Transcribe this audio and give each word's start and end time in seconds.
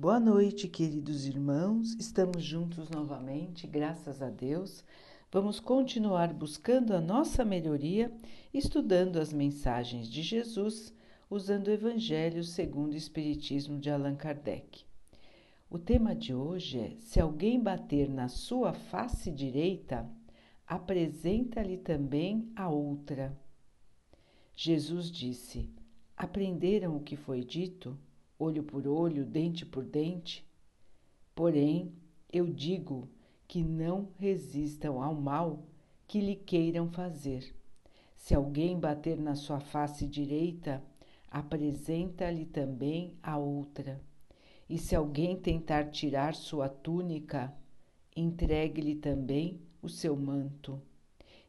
Boa 0.00 0.20
noite, 0.20 0.68
queridos 0.68 1.26
irmãos. 1.26 1.96
Estamos 1.98 2.44
juntos 2.44 2.88
novamente, 2.88 3.66
graças 3.66 4.22
a 4.22 4.30
Deus. 4.30 4.84
Vamos 5.28 5.58
continuar 5.58 6.32
buscando 6.32 6.94
a 6.94 7.00
nossa 7.00 7.44
melhoria, 7.44 8.12
estudando 8.54 9.16
as 9.16 9.32
mensagens 9.32 10.06
de 10.06 10.22
Jesus, 10.22 10.94
usando 11.28 11.66
o 11.66 11.72
Evangelho 11.72 12.44
segundo 12.44 12.92
o 12.92 12.96
Espiritismo 12.96 13.80
de 13.80 13.90
Allan 13.90 14.14
Kardec. 14.14 14.84
O 15.68 15.80
tema 15.80 16.14
de 16.14 16.32
hoje 16.32 16.78
é: 16.78 16.96
se 17.00 17.18
alguém 17.18 17.60
bater 17.60 18.08
na 18.08 18.28
sua 18.28 18.72
face 18.72 19.32
direita, 19.32 20.08
apresenta-lhe 20.64 21.76
também 21.76 22.52
a 22.54 22.68
outra. 22.68 23.36
Jesus 24.54 25.10
disse: 25.10 25.68
Aprenderam 26.16 26.94
o 26.94 27.02
que 27.02 27.16
foi 27.16 27.42
dito? 27.42 27.98
Olho 28.38 28.62
por 28.62 28.86
olho, 28.86 29.26
dente 29.26 29.66
por 29.66 29.84
dente. 29.84 30.46
Porém, 31.34 31.92
eu 32.32 32.46
digo 32.46 33.08
que 33.46 33.62
não 33.62 34.10
resistam 34.18 35.02
ao 35.02 35.14
mal 35.14 35.66
que 36.06 36.20
lhe 36.20 36.36
queiram 36.36 36.88
fazer. 36.88 37.54
Se 38.16 38.34
alguém 38.34 38.78
bater 38.78 39.18
na 39.18 39.34
sua 39.34 39.58
face 39.58 40.06
direita, 40.06 40.82
apresenta-lhe 41.30 42.46
também 42.46 43.16
a 43.22 43.36
outra. 43.38 44.00
E 44.68 44.78
se 44.78 44.94
alguém 44.94 45.36
tentar 45.36 45.90
tirar 45.90 46.34
sua 46.34 46.68
túnica, 46.68 47.54
entregue-lhe 48.14 48.94
também 48.94 49.60
o 49.82 49.88
seu 49.88 50.16
manto. 50.16 50.80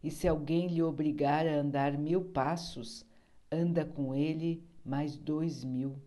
E 0.02 0.10
se 0.10 0.28
alguém 0.28 0.68
lhe 0.68 0.82
obrigar 0.82 1.46
a 1.46 1.56
andar 1.56 1.98
mil 1.98 2.24
passos, 2.24 3.06
anda 3.52 3.86
com 3.86 4.16
ele 4.16 4.64
mais 4.86 5.18
dois 5.18 5.64
mil 5.64 6.00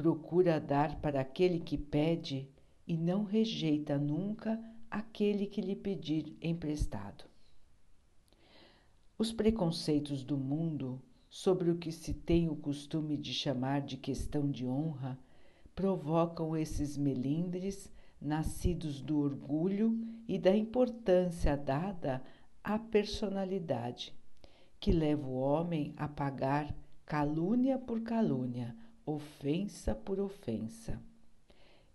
procura 0.00 0.58
dar 0.58 0.98
para 0.98 1.20
aquele 1.20 1.60
que 1.60 1.76
pede 1.76 2.48
e 2.86 2.96
não 2.96 3.22
rejeita 3.22 3.98
nunca 3.98 4.58
aquele 4.90 5.44
que 5.44 5.60
lhe 5.60 5.76
pedir 5.76 6.34
emprestado. 6.40 7.26
Os 9.18 9.30
preconceitos 9.30 10.24
do 10.24 10.38
mundo 10.38 11.02
sobre 11.28 11.70
o 11.70 11.76
que 11.76 11.92
se 11.92 12.14
tem 12.14 12.48
o 12.48 12.56
costume 12.56 13.14
de 13.18 13.34
chamar 13.34 13.82
de 13.82 13.98
questão 13.98 14.50
de 14.50 14.64
honra 14.64 15.18
provocam 15.74 16.56
esses 16.56 16.96
melindres 16.96 17.92
nascidos 18.18 19.02
do 19.02 19.18
orgulho 19.18 20.00
e 20.26 20.38
da 20.38 20.56
importância 20.56 21.58
dada 21.58 22.22
à 22.64 22.78
personalidade, 22.78 24.14
que 24.80 24.92
leva 24.92 25.28
o 25.28 25.38
homem 25.38 25.92
a 25.94 26.08
pagar 26.08 26.74
calúnia 27.04 27.78
por 27.78 28.00
calúnia, 28.00 28.74
ofensa 29.14 29.94
por 29.94 30.18
ofensa. 30.18 31.00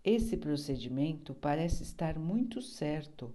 Esse 0.04 0.36
procedimento 0.36 1.34
parece 1.34 1.82
estar 1.82 2.18
muito 2.18 2.62
certo 2.62 3.34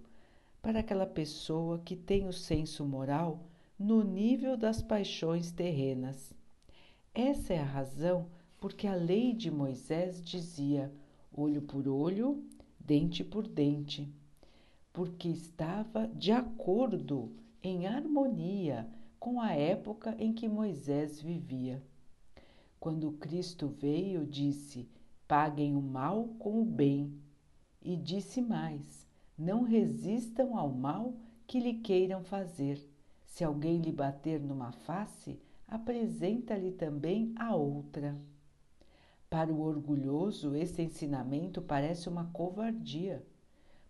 para 0.62 0.80
aquela 0.80 1.06
pessoa 1.06 1.78
que 1.78 1.96
tem 1.96 2.26
o 2.26 2.32
senso 2.32 2.84
moral 2.84 3.40
no 3.78 4.02
nível 4.02 4.56
das 4.56 4.80
paixões 4.80 5.50
terrenas. 5.50 6.32
Essa 7.14 7.54
é 7.54 7.58
a 7.58 7.64
razão 7.64 8.26
porque 8.58 8.86
a 8.86 8.94
lei 8.94 9.34
de 9.34 9.50
Moisés 9.50 10.24
dizia 10.24 10.92
olho 11.34 11.62
por 11.62 11.88
olho, 11.88 12.42
dente 12.78 13.24
por 13.24 13.46
dente, 13.46 14.08
porque 14.92 15.28
estava 15.28 16.06
de 16.08 16.30
acordo, 16.30 17.32
em 17.62 17.86
harmonia 17.86 18.88
com 19.18 19.40
a 19.40 19.52
época 19.52 20.14
em 20.18 20.32
que 20.32 20.48
Moisés 20.48 21.20
vivia. 21.20 21.82
Quando 22.82 23.12
Cristo 23.12 23.68
veio, 23.68 24.26
disse: 24.26 24.88
Paguem 25.28 25.76
o 25.76 25.80
mal 25.80 26.26
com 26.36 26.60
o 26.60 26.64
bem. 26.64 27.16
E 27.80 27.94
disse 27.96 28.42
mais: 28.42 29.06
Não 29.38 29.62
resistam 29.62 30.58
ao 30.58 30.68
mal 30.68 31.14
que 31.46 31.60
lhe 31.60 31.74
queiram 31.74 32.24
fazer. 32.24 32.84
Se 33.24 33.44
alguém 33.44 33.80
lhe 33.80 33.92
bater 33.92 34.40
numa 34.40 34.72
face, 34.72 35.38
apresenta-lhe 35.68 36.72
também 36.72 37.32
a 37.36 37.54
outra. 37.54 38.20
Para 39.30 39.52
o 39.52 39.60
orgulhoso, 39.60 40.56
esse 40.56 40.82
ensinamento 40.82 41.62
parece 41.62 42.08
uma 42.08 42.32
covardia, 42.32 43.24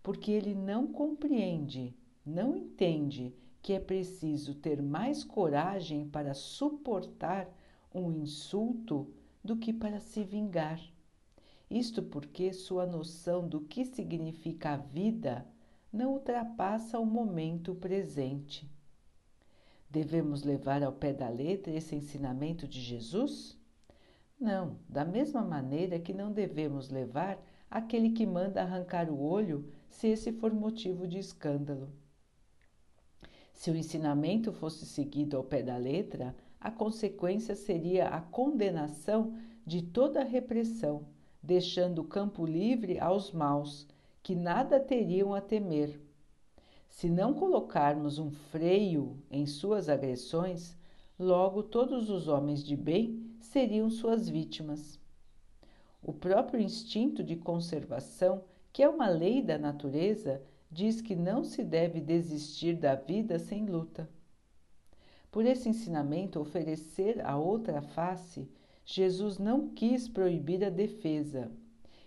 porque 0.02 0.30
ele 0.30 0.54
não 0.54 0.86
compreende, 0.86 1.96
não 2.26 2.54
entende 2.54 3.34
que 3.62 3.72
é 3.72 3.80
preciso 3.80 4.54
ter 4.54 4.82
mais 4.82 5.24
coragem 5.24 6.06
para 6.06 6.34
suportar 6.34 7.48
um 7.94 8.10
insulto 8.12 9.12
do 9.42 9.56
que 9.56 9.72
para 9.72 10.00
se 10.00 10.24
vingar. 10.24 10.80
Isto 11.70 12.02
porque 12.02 12.52
sua 12.52 12.86
noção 12.86 13.48
do 13.48 13.60
que 13.60 13.84
significa 13.84 14.70
a 14.70 14.76
vida 14.76 15.46
não 15.92 16.12
ultrapassa 16.12 16.98
o 16.98 17.06
momento 17.06 17.74
presente. 17.74 18.70
Devemos 19.90 20.42
levar 20.42 20.82
ao 20.82 20.92
pé 20.92 21.12
da 21.12 21.28
letra 21.28 21.72
esse 21.72 21.94
ensinamento 21.94 22.66
de 22.66 22.80
Jesus? 22.80 23.58
Não, 24.40 24.76
da 24.88 25.04
mesma 25.04 25.42
maneira 25.42 25.98
que 25.98 26.12
não 26.12 26.32
devemos 26.32 26.88
levar 26.88 27.38
aquele 27.70 28.10
que 28.10 28.26
manda 28.26 28.62
arrancar 28.62 29.10
o 29.10 29.20
olho 29.20 29.70
se 29.88 30.08
esse 30.08 30.32
for 30.32 30.52
motivo 30.52 31.06
de 31.06 31.18
escândalo. 31.18 31.90
Se 33.52 33.70
o 33.70 33.76
ensinamento 33.76 34.52
fosse 34.52 34.84
seguido 34.84 35.36
ao 35.36 35.44
pé 35.44 35.62
da 35.62 35.76
letra, 35.76 36.34
a 36.62 36.70
consequência 36.70 37.56
seria 37.56 38.08
a 38.08 38.20
condenação 38.20 39.34
de 39.66 39.82
toda 39.82 40.20
a 40.20 40.24
repressão, 40.24 41.04
deixando 41.42 41.98
o 42.00 42.04
campo 42.04 42.46
livre 42.46 43.00
aos 43.00 43.32
maus, 43.32 43.88
que 44.22 44.36
nada 44.36 44.78
teriam 44.78 45.34
a 45.34 45.40
temer. 45.40 46.00
Se 46.88 47.10
não 47.10 47.34
colocarmos 47.34 48.20
um 48.20 48.30
freio 48.30 49.16
em 49.28 49.44
suas 49.44 49.88
agressões, 49.88 50.76
logo 51.18 51.64
todos 51.64 52.08
os 52.08 52.28
homens 52.28 52.62
de 52.62 52.76
bem 52.76 53.34
seriam 53.40 53.90
suas 53.90 54.28
vítimas. 54.28 55.00
O 56.00 56.12
próprio 56.12 56.60
instinto 56.60 57.24
de 57.24 57.34
conservação, 57.34 58.44
que 58.72 58.84
é 58.84 58.88
uma 58.88 59.08
lei 59.08 59.42
da 59.42 59.58
natureza, 59.58 60.40
diz 60.70 61.00
que 61.00 61.16
não 61.16 61.42
se 61.42 61.64
deve 61.64 62.00
desistir 62.00 62.76
da 62.76 62.94
vida 62.94 63.36
sem 63.38 63.66
luta. 63.66 64.08
Por 65.32 65.46
esse 65.46 65.66
ensinamento, 65.66 66.38
oferecer 66.38 67.24
a 67.24 67.38
outra 67.38 67.80
face, 67.80 68.46
Jesus 68.84 69.38
não 69.38 69.70
quis 69.70 70.06
proibir 70.06 70.62
a 70.62 70.68
defesa, 70.68 71.50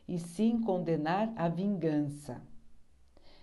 e 0.08 0.20
sim 0.20 0.62
condenar 0.62 1.34
a 1.36 1.50
vingança. 1.50 2.40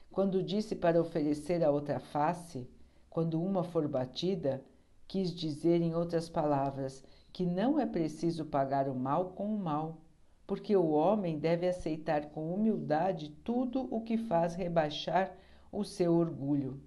Quando 0.09 0.41
disse 0.41 0.77
para 0.77 1.01
oferecer 1.01 1.65
a 1.65 1.71
outra 1.73 1.99
face, 1.99 2.71
quando 3.11 3.43
uma 3.43 3.65
for 3.65 3.89
batida, 3.89 4.63
quis 5.09 5.35
dizer, 5.35 5.83
em 5.83 5.97
outras 5.97 6.29
palavras, 6.29 7.03
que 7.33 7.45
não 7.45 7.81
é 7.81 7.85
preciso 7.85 8.45
pagar 8.45 8.89
o 8.89 8.95
mal 8.95 9.31
com 9.31 9.53
o 9.53 9.59
mal, 9.59 10.01
porque 10.47 10.77
o 10.77 10.91
homem 10.91 11.41
deve 11.41 11.67
aceitar 11.67 12.27
com 12.27 12.55
humildade 12.55 13.31
tudo 13.43 13.93
o 13.93 14.01
que 14.01 14.17
faz 14.17 14.55
rebaixar 14.55 15.37
o 15.73 15.83
seu 15.83 16.15
orgulho 16.15 16.81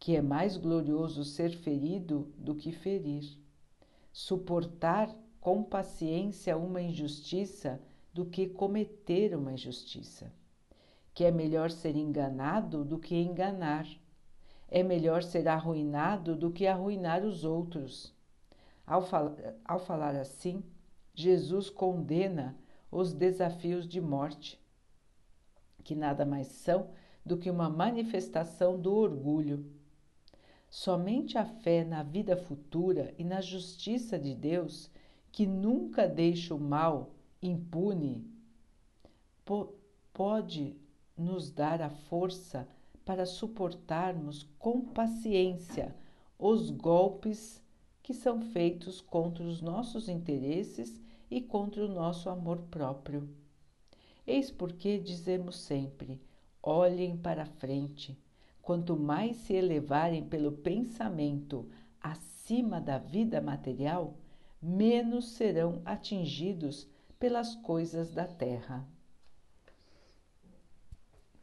que 0.00 0.16
é 0.16 0.22
mais 0.22 0.56
glorioso 0.56 1.26
ser 1.26 1.50
ferido 1.50 2.32
do 2.38 2.54
que 2.54 2.72
ferir, 2.72 3.38
suportar 4.10 5.14
com 5.38 5.62
paciência 5.62 6.56
uma 6.56 6.80
injustiça 6.80 7.78
do 8.12 8.24
que 8.24 8.48
cometer 8.48 9.36
uma 9.36 9.52
injustiça, 9.52 10.32
que 11.12 11.22
é 11.22 11.30
melhor 11.30 11.70
ser 11.70 11.96
enganado 11.96 12.82
do 12.82 12.98
que 12.98 13.14
enganar, 13.14 13.86
é 14.68 14.82
melhor 14.82 15.22
ser 15.22 15.46
arruinado 15.46 16.34
do 16.34 16.50
que 16.50 16.66
arruinar 16.66 17.22
os 17.22 17.44
outros. 17.44 18.14
Ao, 18.86 19.02
fal 19.02 19.36
ao 19.62 19.78
falar 19.78 20.16
assim, 20.16 20.64
Jesus 21.14 21.68
condena 21.68 22.56
os 22.90 23.12
desafios 23.12 23.86
de 23.86 24.00
morte, 24.00 24.58
que 25.84 25.94
nada 25.94 26.24
mais 26.24 26.46
são 26.46 26.88
do 27.24 27.36
que 27.36 27.50
uma 27.50 27.68
manifestação 27.68 28.80
do 28.80 28.94
orgulho 28.94 29.78
Somente 30.70 31.36
a 31.36 31.44
fé 31.44 31.84
na 31.84 32.04
vida 32.04 32.36
futura 32.36 33.12
e 33.18 33.24
na 33.24 33.40
justiça 33.40 34.16
de 34.16 34.36
Deus, 34.36 34.88
que 35.32 35.44
nunca 35.44 36.06
deixa 36.06 36.54
o 36.54 36.60
mal 36.60 37.10
impune, 37.42 38.24
pode 40.14 40.76
nos 41.16 41.50
dar 41.50 41.82
a 41.82 41.90
força 41.90 42.68
para 43.04 43.26
suportarmos 43.26 44.44
com 44.60 44.80
paciência 44.80 45.92
os 46.38 46.70
golpes 46.70 47.60
que 48.00 48.14
são 48.14 48.40
feitos 48.40 49.00
contra 49.00 49.42
os 49.42 49.60
nossos 49.60 50.08
interesses 50.08 51.00
e 51.28 51.40
contra 51.40 51.84
o 51.84 51.88
nosso 51.88 52.30
amor 52.30 52.58
próprio. 52.70 53.28
Eis 54.24 54.52
porque 54.52 54.98
dizemos 54.98 55.56
sempre: 55.56 56.20
olhem 56.62 57.16
para 57.16 57.44
frente 57.44 58.16
quanto 58.62 58.96
mais 58.96 59.36
se 59.36 59.54
elevarem 59.54 60.24
pelo 60.28 60.52
pensamento 60.52 61.68
acima 62.00 62.80
da 62.80 62.98
vida 62.98 63.40
material, 63.40 64.14
menos 64.60 65.30
serão 65.30 65.80
atingidos 65.84 66.88
pelas 67.18 67.54
coisas 67.56 68.12
da 68.12 68.26
terra. 68.26 68.86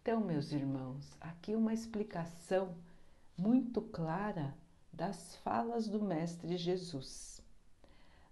Então, 0.02 0.22
meus 0.22 0.52
irmãos, 0.52 1.18
aqui 1.20 1.54
uma 1.54 1.74
explicação 1.74 2.76
muito 3.38 3.82
clara 3.82 4.56
das 4.92 5.36
falas 5.38 5.88
do 5.88 6.02
Mestre 6.02 6.58
Jesus. 6.58 7.42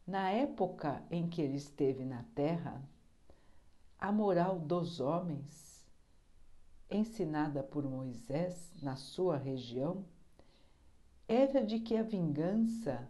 Na 0.08 0.30
época 0.30 1.04
em 1.12 1.28
que 1.28 1.42
ele 1.42 1.58
esteve 1.58 2.06
na 2.06 2.24
terra, 2.34 2.82
a 4.00 4.12
moral 4.12 4.60
dos 4.60 5.00
homens, 5.00 5.75
ensinada 6.90 7.64
por 7.64 7.84
Moisés 7.84 8.72
na 8.82 8.96
sua 8.96 9.38
região, 9.38 10.06
era 11.28 11.66
de 11.66 11.80
que 11.80 11.96
a 11.96 12.04
vingança 12.04 13.10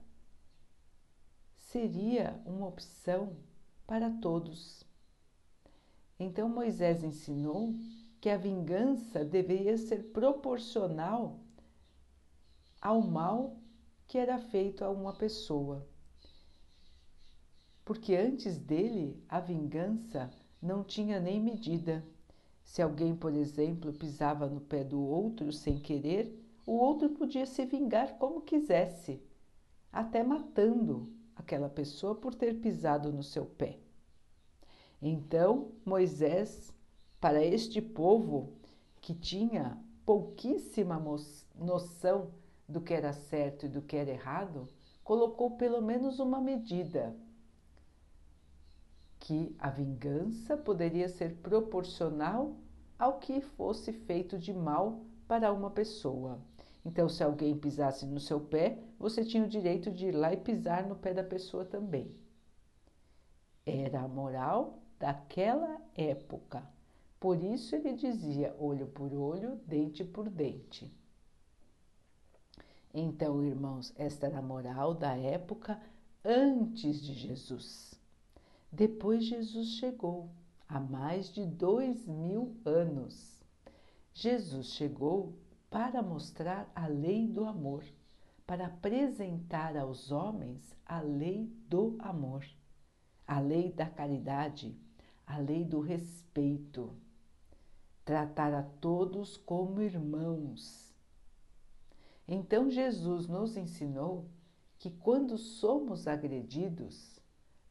seria 1.57 2.41
uma 2.45 2.67
opção 2.67 3.35
para 3.85 4.09
todos. 4.09 4.83
Então 6.17 6.47
Moisés 6.47 7.03
ensinou 7.03 7.73
que 8.21 8.29
a 8.29 8.37
vingança 8.37 9.25
deveria 9.25 9.77
ser 9.77 10.11
proporcional 10.11 11.39
ao 12.81 13.01
mal 13.01 13.57
que 14.07 14.17
era 14.17 14.39
feito 14.39 14.83
a 14.85 14.89
uma 14.89 15.13
pessoa. 15.13 15.87
Porque 17.83 18.15
antes 18.15 18.57
dele 18.57 19.23
a 19.27 19.39
vingança 19.39 20.31
não 20.61 20.83
tinha 20.83 21.19
nem 21.19 21.39
medida. 21.39 22.03
Se 22.65 22.81
alguém, 22.81 23.15
por 23.15 23.33
exemplo, 23.33 23.93
pisava 23.93 24.47
no 24.47 24.59
pé 24.59 24.83
do 24.83 24.99
outro 24.99 25.53
sem 25.53 25.77
querer, 25.77 26.37
o 26.65 26.73
outro 26.73 27.09
podia 27.11 27.45
se 27.45 27.63
vingar 27.63 28.17
como 28.17 28.41
quisesse, 28.41 29.21
até 29.93 30.23
matando 30.23 31.09
aquela 31.35 31.69
pessoa 31.69 32.15
por 32.15 32.33
ter 32.33 32.59
pisado 32.59 33.13
no 33.13 33.23
seu 33.23 33.45
pé. 33.45 33.79
Então 35.01 35.71
Moisés, 35.85 36.73
para 37.21 37.45
este 37.45 37.81
povo 37.81 38.53
que 38.99 39.13
tinha 39.13 39.79
pouquíssima 40.05 41.01
noção 41.55 42.31
do 42.67 42.81
que 42.81 42.93
era 42.93 43.13
certo 43.13 43.67
e 43.67 43.69
do 43.69 43.81
que 43.81 43.95
era 43.95 44.09
errado, 44.09 44.67
colocou 45.03 45.51
pelo 45.51 45.81
menos 45.81 46.19
uma 46.19 46.41
medida 46.41 47.15
que 49.25 49.55
a 49.57 49.71
vingança 49.71 50.55
poderia 50.55 51.09
ser 51.09 51.37
proporcional 51.37 52.55
ao 52.97 53.17
que 53.17 53.41
fosse 53.41 53.91
feito 53.91 54.37
de 54.37 54.53
mal 54.53 55.01
para 55.27 55.51
uma 55.51 55.71
pessoa. 55.71 56.39
Então, 56.85 57.09
se 57.09 57.23
alguém 57.23 57.57
pisasse 57.57 58.05
no 58.05 58.19
seu 58.19 58.39
pé, 58.39 58.77
você 58.99 59.25
tinha 59.25 59.43
o 59.43 59.49
direito 59.49 59.91
de 59.91 60.05
ir 60.05 60.11
lá 60.11 60.31
e 60.31 60.37
pisar 60.37 60.85
no 60.85 60.95
pé 60.95 61.11
da 61.11 61.23
pessoa 61.23 61.65
também. 61.65 62.15
Era 63.65 64.01
a 64.01 64.07
moral 64.07 64.77
daquela 64.99 65.81
época. 65.97 66.63
Por 67.19 67.43
isso 67.43 67.75
ele 67.75 67.93
dizia 67.93 68.55
olho 68.59 68.85
por 68.85 69.11
olho, 69.11 69.55
dente 69.65 70.03
por 70.03 70.29
dente. 70.29 70.95
Então, 72.93 73.43
irmãos, 73.43 73.91
esta 73.95 74.27
era 74.27 74.37
a 74.37 74.43
moral 74.43 74.93
da 74.93 75.17
época 75.17 75.81
antes 76.23 77.01
de 77.01 77.15
Jesus. 77.15 77.94
Depois 78.75 79.23
Jesus 79.23 79.77
chegou, 79.77 80.29
há 80.67 80.81
mais 80.81 81.31
de 81.31 81.45
dois 81.45 82.05
mil 82.05 82.57
anos. 82.65 83.41
Jesus 84.13 84.73
chegou 84.73 85.33
para 85.69 86.03
mostrar 86.03 86.69
a 86.75 86.85
lei 86.85 87.25
do 87.25 87.45
amor, 87.45 87.85
para 88.45 88.65
apresentar 88.65 89.77
aos 89.77 90.11
homens 90.11 90.75
a 90.85 90.99
lei 90.99 91.49
do 91.69 91.95
amor, 91.99 92.45
a 93.25 93.39
lei 93.39 93.71
da 93.71 93.89
caridade, 93.89 94.77
a 95.25 95.37
lei 95.37 95.63
do 95.63 95.79
respeito, 95.79 96.93
tratar 98.03 98.53
a 98.53 98.63
todos 98.63 99.37
como 99.37 99.81
irmãos. 99.81 100.93
Então 102.27 102.69
Jesus 102.69 103.25
nos 103.29 103.55
ensinou 103.55 104.25
que 104.77 104.89
quando 104.89 105.37
somos 105.37 106.09
agredidos, 106.09 107.14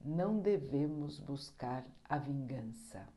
não 0.05 0.39
devemos 0.39 1.19
buscar 1.19 1.87
a 2.07 2.19
vingança. 2.19 3.09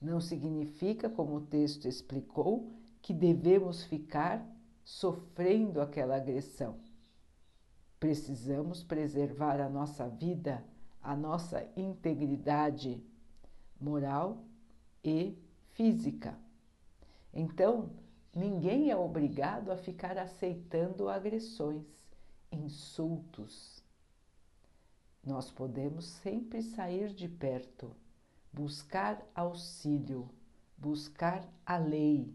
Não 0.00 0.20
significa, 0.20 1.08
como 1.08 1.36
o 1.36 1.46
texto 1.46 1.86
explicou, 1.86 2.72
que 3.00 3.14
devemos 3.14 3.84
ficar 3.84 4.44
sofrendo 4.84 5.80
aquela 5.80 6.16
agressão. 6.16 6.76
Precisamos 8.00 8.82
preservar 8.82 9.60
a 9.60 9.68
nossa 9.68 10.08
vida, 10.08 10.64
a 11.00 11.14
nossa 11.14 11.68
integridade 11.76 13.02
moral 13.80 14.44
e 15.04 15.38
física. 15.72 16.36
Então, 17.32 17.90
ninguém 18.34 18.90
é 18.90 18.96
obrigado 18.96 19.70
a 19.70 19.76
ficar 19.76 20.18
aceitando 20.18 21.08
agressões, 21.08 21.86
insultos. 22.50 23.77
Nós 25.28 25.50
podemos 25.50 26.06
sempre 26.06 26.62
sair 26.62 27.12
de 27.12 27.28
perto, 27.28 27.94
buscar 28.52 29.22
auxílio, 29.34 30.28
buscar 30.78 31.46
a 31.66 31.76
lei 31.76 32.34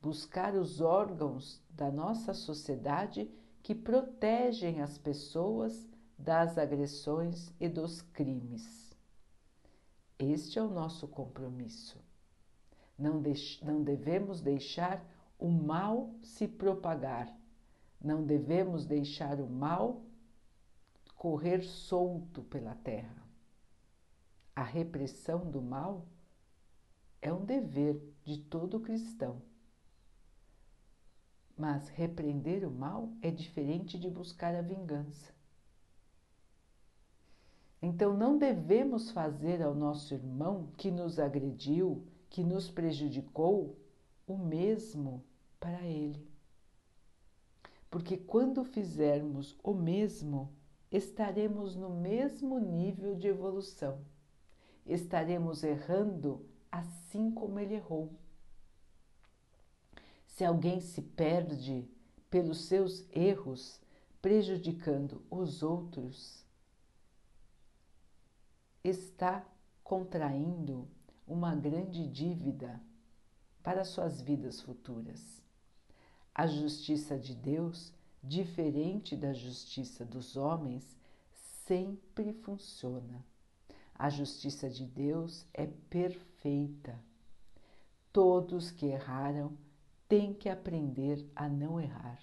buscar 0.00 0.54
os 0.54 0.80
órgãos 0.80 1.60
da 1.68 1.90
nossa 1.90 2.32
sociedade 2.32 3.30
que 3.62 3.74
protegem 3.74 4.80
as 4.80 4.96
pessoas 4.96 5.86
das 6.16 6.56
agressões 6.56 7.52
e 7.60 7.68
dos 7.68 8.00
crimes. 8.00 8.96
Este 10.18 10.58
é 10.58 10.62
o 10.62 10.70
nosso 10.70 11.06
compromisso. 11.06 11.98
Não, 12.96 13.22
não 13.62 13.82
devemos 13.82 14.40
deixar 14.40 15.04
o 15.38 15.48
mal 15.48 16.10
se 16.22 16.48
propagar, 16.48 17.30
não 18.00 18.24
devemos 18.24 18.86
deixar 18.86 19.40
o 19.40 19.46
mal 19.48 20.02
correr 21.18 21.62
solto 21.62 22.42
pela 22.44 22.76
terra. 22.76 23.26
A 24.54 24.62
repressão 24.62 25.50
do 25.50 25.60
mal 25.60 26.06
é 27.20 27.32
um 27.32 27.44
dever 27.44 28.00
de 28.24 28.38
todo 28.38 28.78
cristão. 28.78 29.42
Mas 31.56 31.88
repreender 31.88 32.64
o 32.64 32.70
mal 32.70 33.12
é 33.20 33.32
diferente 33.32 33.98
de 33.98 34.08
buscar 34.08 34.54
a 34.54 34.62
vingança. 34.62 35.34
Então 37.82 38.16
não 38.16 38.38
devemos 38.38 39.10
fazer 39.10 39.60
ao 39.60 39.74
nosso 39.74 40.14
irmão 40.14 40.70
que 40.76 40.88
nos 40.88 41.18
agrediu, 41.18 42.06
que 42.30 42.44
nos 42.44 42.70
prejudicou, 42.70 43.76
o 44.24 44.36
mesmo 44.36 45.24
para 45.58 45.84
ele. 45.84 46.28
Porque 47.90 48.16
quando 48.16 48.64
fizermos 48.64 49.56
o 49.64 49.74
mesmo, 49.74 50.52
estaremos 50.90 51.76
no 51.76 51.90
mesmo 51.90 52.58
nível 52.58 53.14
de 53.14 53.28
evolução. 53.28 54.04
Estaremos 54.86 55.62
errando 55.62 56.46
assim 56.70 57.30
como 57.30 57.58
ele 57.58 57.74
errou. 57.74 58.10
Se 60.26 60.44
alguém 60.44 60.80
se 60.80 61.02
perde 61.02 61.88
pelos 62.30 62.66
seus 62.66 63.04
erros, 63.10 63.80
prejudicando 64.22 65.22
os 65.30 65.62
outros, 65.62 66.44
está 68.82 69.44
contraindo 69.82 70.88
uma 71.26 71.54
grande 71.54 72.06
dívida 72.06 72.80
para 73.62 73.84
suas 73.84 74.20
vidas 74.20 74.60
futuras. 74.60 75.42
A 76.34 76.46
justiça 76.46 77.18
de 77.18 77.34
Deus, 77.34 77.92
diferente 78.22 79.16
da 79.16 79.32
justiça 79.32 80.04
dos 80.04 80.36
homens, 80.36 80.96
sempre 81.66 82.32
funciona. 82.32 83.24
A 83.94 84.08
justiça 84.08 84.68
de 84.68 84.86
Deus 84.86 85.46
é 85.52 85.66
perfeita. 85.66 86.98
Todos 88.12 88.70
que 88.70 88.86
erraram 88.86 89.56
tem 90.08 90.32
que 90.32 90.48
aprender 90.48 91.28
a 91.34 91.48
não 91.48 91.80
errar. 91.80 92.20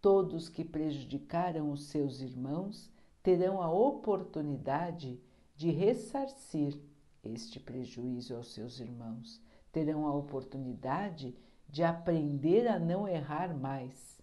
Todos 0.00 0.48
que 0.48 0.64
prejudicaram 0.64 1.70
os 1.70 1.84
seus 1.84 2.20
irmãos 2.20 2.90
terão 3.22 3.60
a 3.60 3.70
oportunidade 3.70 5.20
de 5.56 5.70
ressarcir 5.70 6.78
este 7.22 7.60
prejuízo 7.60 8.34
aos 8.34 8.52
seus 8.52 8.80
irmãos, 8.80 9.40
terão 9.72 10.06
a 10.06 10.14
oportunidade 10.14 11.36
de 11.68 11.82
aprender 11.82 12.66
a 12.66 12.78
não 12.78 13.06
errar 13.06 13.54
mais. 13.54 14.17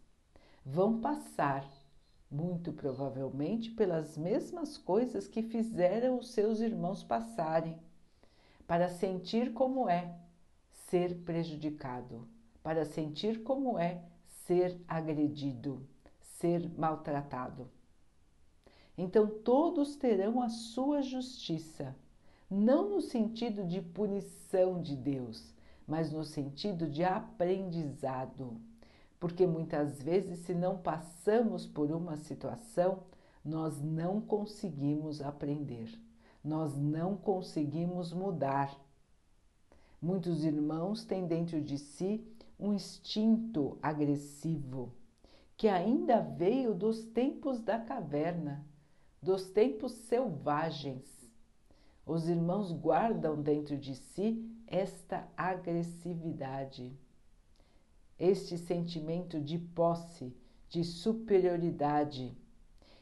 Vão 0.66 1.00
passar, 1.00 1.66
muito 2.30 2.74
provavelmente, 2.74 3.70
pelas 3.72 4.18
mesmas 4.18 4.78
coisas 4.78 5.28
que 5.28 5.44
fizeram 5.44 6.18
os 6.18 6.32
seus 6.32 6.60
irmãos 6.60 7.04
passarem, 7.04 7.78
para 8.68 8.90
sentir 8.90 9.54
como 9.54 9.88
é 9.88 10.18
ser 10.72 11.24
prejudicado 11.24 12.28
para 12.66 12.84
sentir 12.84 13.44
como 13.44 13.78
é 13.78 14.02
ser 14.48 14.76
agredido, 14.88 15.88
ser 16.20 16.68
maltratado. 16.76 17.70
Então 18.98 19.28
todos 19.28 19.96
terão 19.96 20.42
a 20.42 20.50
sua 20.50 21.04
justiça, 21.04 21.96
não 22.50 22.90
no 22.90 23.02
sentido 23.02 23.68
de 23.68 23.84
punição 23.84 24.82
de 24.82 24.96
Deus, 24.96 25.54
mas 25.88 26.12
no 26.12 26.24
sentido 26.24 26.90
de 26.90 27.04
aprendizado. 27.04 28.60
Porque 29.20 29.46
muitas 29.48 30.02
vezes, 30.02 30.40
se 30.40 30.54
não 30.54 30.78
passamos 30.78 31.66
por 31.66 31.92
uma 31.92 32.18
situação, 32.18 33.04
nós 33.44 33.82
não 33.82 34.20
conseguimos 34.20 35.22
aprender, 35.22 35.90
nós 36.44 36.76
não 36.78 37.16
conseguimos 37.16 38.12
mudar. 38.12 38.76
Muitos 40.02 40.44
irmãos 40.44 41.04
têm 41.04 41.26
dentro 41.26 41.62
de 41.62 41.78
si 41.78 42.26
um 42.60 42.74
instinto 42.74 43.78
agressivo 43.82 44.94
que 45.58 45.68
ainda 45.68 46.20
veio 46.20 46.74
dos 46.74 47.06
tempos 47.06 47.62
da 47.62 47.80
caverna, 47.80 48.66
dos 49.22 49.46
tempos 49.50 49.94
selvagens. 49.94 51.06
Os 52.06 52.28
irmãos 52.28 52.72
guardam 52.72 53.42
dentro 53.42 53.78
de 53.78 53.96
si 53.96 54.46
esta 54.68 55.28
agressividade, 55.38 56.98
este 58.20 58.58
sentimento 58.58 59.40
de 59.42 59.58
posse, 59.58 60.36
de 60.70 60.84
superioridade 60.84 62.36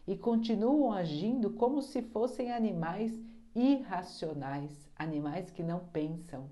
e 0.07 0.17
continuam 0.17 0.91
agindo 0.91 1.51
como 1.51 1.81
se 1.81 2.01
fossem 2.01 2.51
animais 2.51 3.17
irracionais, 3.55 4.89
animais 4.95 5.49
que 5.51 5.63
não 5.63 5.79
pensam. 5.79 6.49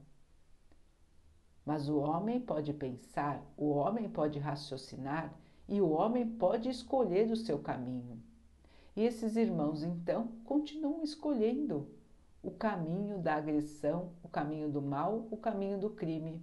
Mas 1.65 1.89
o 1.89 1.97
homem 1.97 2.39
pode 2.39 2.73
pensar, 2.73 3.43
o 3.57 3.69
homem 3.69 4.09
pode 4.09 4.39
raciocinar 4.39 5.33
e 5.67 5.81
o 5.81 5.89
homem 5.89 6.27
pode 6.27 6.69
escolher 6.69 7.29
o 7.31 7.35
seu 7.35 7.59
caminho. 7.59 8.21
E 8.95 9.03
esses 9.03 9.35
irmãos, 9.35 9.83
então, 9.83 10.27
continuam 10.43 11.03
escolhendo 11.03 11.87
o 12.43 12.51
caminho 12.51 13.19
da 13.19 13.35
agressão, 13.35 14.11
o 14.23 14.27
caminho 14.27 14.69
do 14.69 14.81
mal, 14.81 15.27
o 15.31 15.37
caminho 15.37 15.79
do 15.79 15.89
crime. 15.89 16.41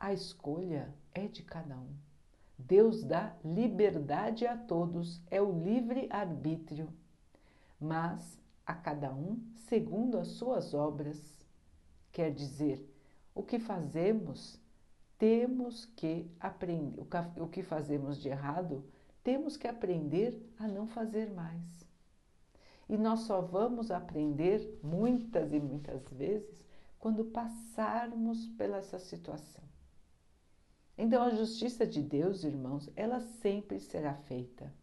A 0.00 0.12
escolha 0.12 0.94
é 1.12 1.26
de 1.26 1.42
cada 1.42 1.76
um. 1.76 1.92
Deus 2.56 3.02
dá 3.02 3.34
liberdade 3.44 4.46
a 4.46 4.56
todos, 4.56 5.20
é 5.28 5.42
o 5.42 5.50
livre-arbítrio, 5.50 6.88
mas 7.80 8.40
a 8.64 8.74
cada 8.74 9.12
um 9.12 9.42
segundo 9.68 10.16
as 10.16 10.28
suas 10.28 10.72
obras. 10.72 11.44
Quer 12.12 12.32
dizer, 12.32 12.88
o 13.34 13.42
que 13.42 13.58
fazemos, 13.58 14.60
temos 15.18 15.84
que 15.84 16.30
aprender, 16.38 17.04
o 17.40 17.48
que 17.48 17.64
fazemos 17.64 18.22
de 18.22 18.28
errado, 18.28 18.84
temos 19.24 19.56
que 19.56 19.66
aprender 19.66 20.48
a 20.60 20.68
não 20.68 20.86
fazer 20.86 21.28
mais. 21.32 21.84
E 22.88 22.96
nós 22.96 23.20
só 23.20 23.40
vamos 23.40 23.90
aprender 23.90 24.78
muitas 24.80 25.52
e 25.52 25.58
muitas 25.58 26.08
vezes 26.12 26.64
quando 27.00 27.24
passarmos 27.24 28.46
pela 28.50 28.76
essa 28.76 29.00
situação. 29.00 29.67
Então, 31.00 31.22
a 31.22 31.30
justiça 31.30 31.86
de 31.86 32.02
Deus, 32.02 32.42
irmãos, 32.42 32.90
ela 32.96 33.20
sempre 33.20 33.78
será 33.78 34.14
feita. 34.14 34.74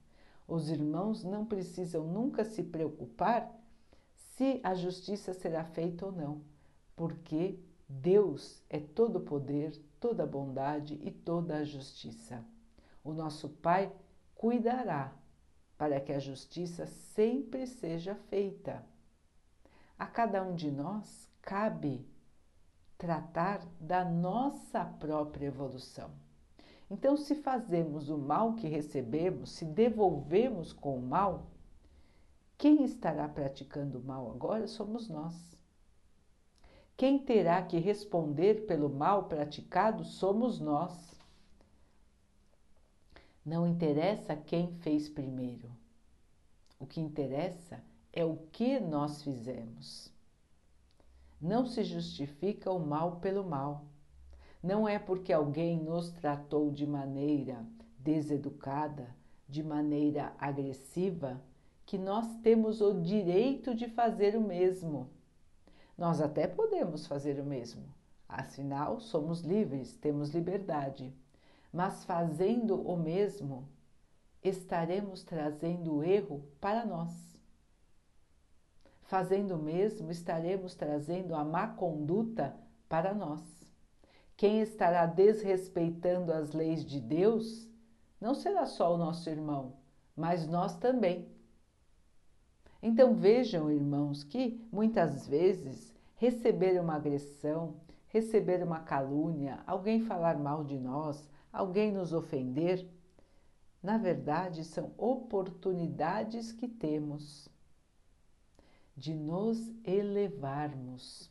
Os 0.47 0.69
irmãos 0.69 1.25
não 1.25 1.45
precisam 1.45 2.07
nunca 2.07 2.45
se 2.45 2.63
preocupar 2.63 3.53
se 4.13 4.61
a 4.63 4.73
justiça 4.73 5.33
será 5.33 5.65
feita 5.65 6.05
ou 6.05 6.13
não, 6.13 6.41
porque 6.95 7.59
Deus 7.89 8.63
é 8.69 8.79
todo 8.79 9.19
poder, 9.19 9.77
toda 9.99 10.25
bondade 10.25 10.97
e 11.03 11.11
toda 11.11 11.57
a 11.57 11.63
justiça. 11.65 12.45
O 13.03 13.11
nosso 13.11 13.49
Pai 13.49 13.91
cuidará 14.35 15.13
para 15.77 15.99
que 15.99 16.13
a 16.13 16.19
justiça 16.19 16.85
sempre 16.87 17.67
seja 17.67 18.15
feita. 18.29 18.85
A 19.99 20.05
cada 20.05 20.41
um 20.43 20.55
de 20.55 20.71
nós 20.71 21.29
cabe 21.41 22.07
tratar 22.97 23.65
da 23.79 24.05
nossa 24.05 24.85
própria 24.85 25.47
evolução. 25.47 26.11
Então, 26.89 27.17
se 27.17 27.35
fazemos 27.35 28.09
o 28.09 28.17
mal 28.17 28.53
que 28.53 28.67
recebemos, 28.67 29.51
se 29.51 29.65
devolvemos 29.65 30.71
com 30.71 30.97
o 30.97 31.01
mal, 31.01 31.47
quem 32.57 32.83
estará 32.83 33.27
praticando 33.27 33.99
o 33.99 34.03
mal 34.03 34.31
agora 34.31 34.67
somos 34.67 35.09
nós. 35.09 35.55
Quem 36.95 37.19
terá 37.19 37.61
que 37.61 37.77
responder 37.77 38.65
pelo 38.65 38.89
mal 38.89 39.25
praticado 39.25 40.05
somos 40.05 40.59
nós. 40.59 41.13
Não 43.45 43.67
interessa 43.67 44.35
quem 44.35 44.71
fez 44.71 45.09
primeiro. 45.09 45.69
O 46.79 46.85
que 46.85 47.01
interessa 47.01 47.83
é 48.13 48.23
o 48.23 48.37
que 48.51 48.79
nós 48.79 49.21
fizemos. 49.21 50.14
Não 51.45 51.63
se 51.63 51.83
justifica 51.83 52.71
o 52.71 52.79
mal 52.79 53.17
pelo 53.17 53.43
mal. 53.43 53.85
Não 54.63 54.89
é 54.89 54.97
porque 54.97 55.31
alguém 55.31 55.79
nos 55.79 56.09
tratou 56.09 56.71
de 56.71 56.87
maneira 56.87 57.63
deseducada, 57.99 59.15
de 59.47 59.61
maneira 59.61 60.33
agressiva, 60.39 61.39
que 61.85 61.99
nós 61.99 62.25
temos 62.37 62.81
o 62.81 62.99
direito 62.99 63.75
de 63.75 63.87
fazer 63.87 64.35
o 64.35 64.41
mesmo. 64.41 65.07
Nós 65.95 66.19
até 66.19 66.47
podemos 66.47 67.05
fazer 67.05 67.39
o 67.39 67.45
mesmo, 67.45 67.83
afinal, 68.27 68.99
somos 68.99 69.41
livres, 69.41 69.95
temos 69.95 70.31
liberdade. 70.31 71.13
Mas 71.71 72.03
fazendo 72.05 72.81
o 72.81 72.97
mesmo, 72.97 73.69
estaremos 74.43 75.23
trazendo 75.23 75.97
o 75.97 76.03
erro 76.03 76.43
para 76.59 76.83
nós. 76.83 77.24
Fazendo 79.05 79.55
o 79.55 79.61
mesmo, 79.61 80.09
estaremos 80.09 80.73
trazendo 80.73 81.35
a 81.35 81.43
má 81.43 81.67
conduta 81.67 82.55
para 82.89 83.13
nós. 83.13 83.41
Quem 84.35 84.61
estará 84.61 85.05
desrespeitando 85.05 86.33
as 86.33 86.53
leis 86.53 86.83
de 86.83 86.99
Deus 86.99 87.69
não 88.19 88.33
será 88.33 88.65
só 88.65 88.93
o 88.93 88.97
nosso 88.97 89.29
irmão, 89.29 89.73
mas 90.15 90.47
nós 90.47 90.75
também. 90.77 91.29
Então 92.81 93.13
vejam, 93.13 93.71
irmãos, 93.71 94.23
que 94.23 94.59
muitas 94.71 95.27
vezes 95.27 95.93
receber 96.15 96.79
uma 96.81 96.95
agressão, 96.95 97.75
receber 98.07 98.63
uma 98.63 98.79
calúnia, 98.79 99.63
alguém 99.67 100.01
falar 100.01 100.37
mal 100.37 100.63
de 100.63 100.79
nós, 100.79 101.29
alguém 101.53 101.91
nos 101.91 102.11
ofender, 102.11 102.87
na 103.83 103.99
verdade 103.99 104.63
são 104.63 104.91
oportunidades 104.97 106.51
que 106.51 106.67
temos 106.67 107.47
de 108.95 109.13
nos 109.13 109.57
elevarmos. 109.83 111.29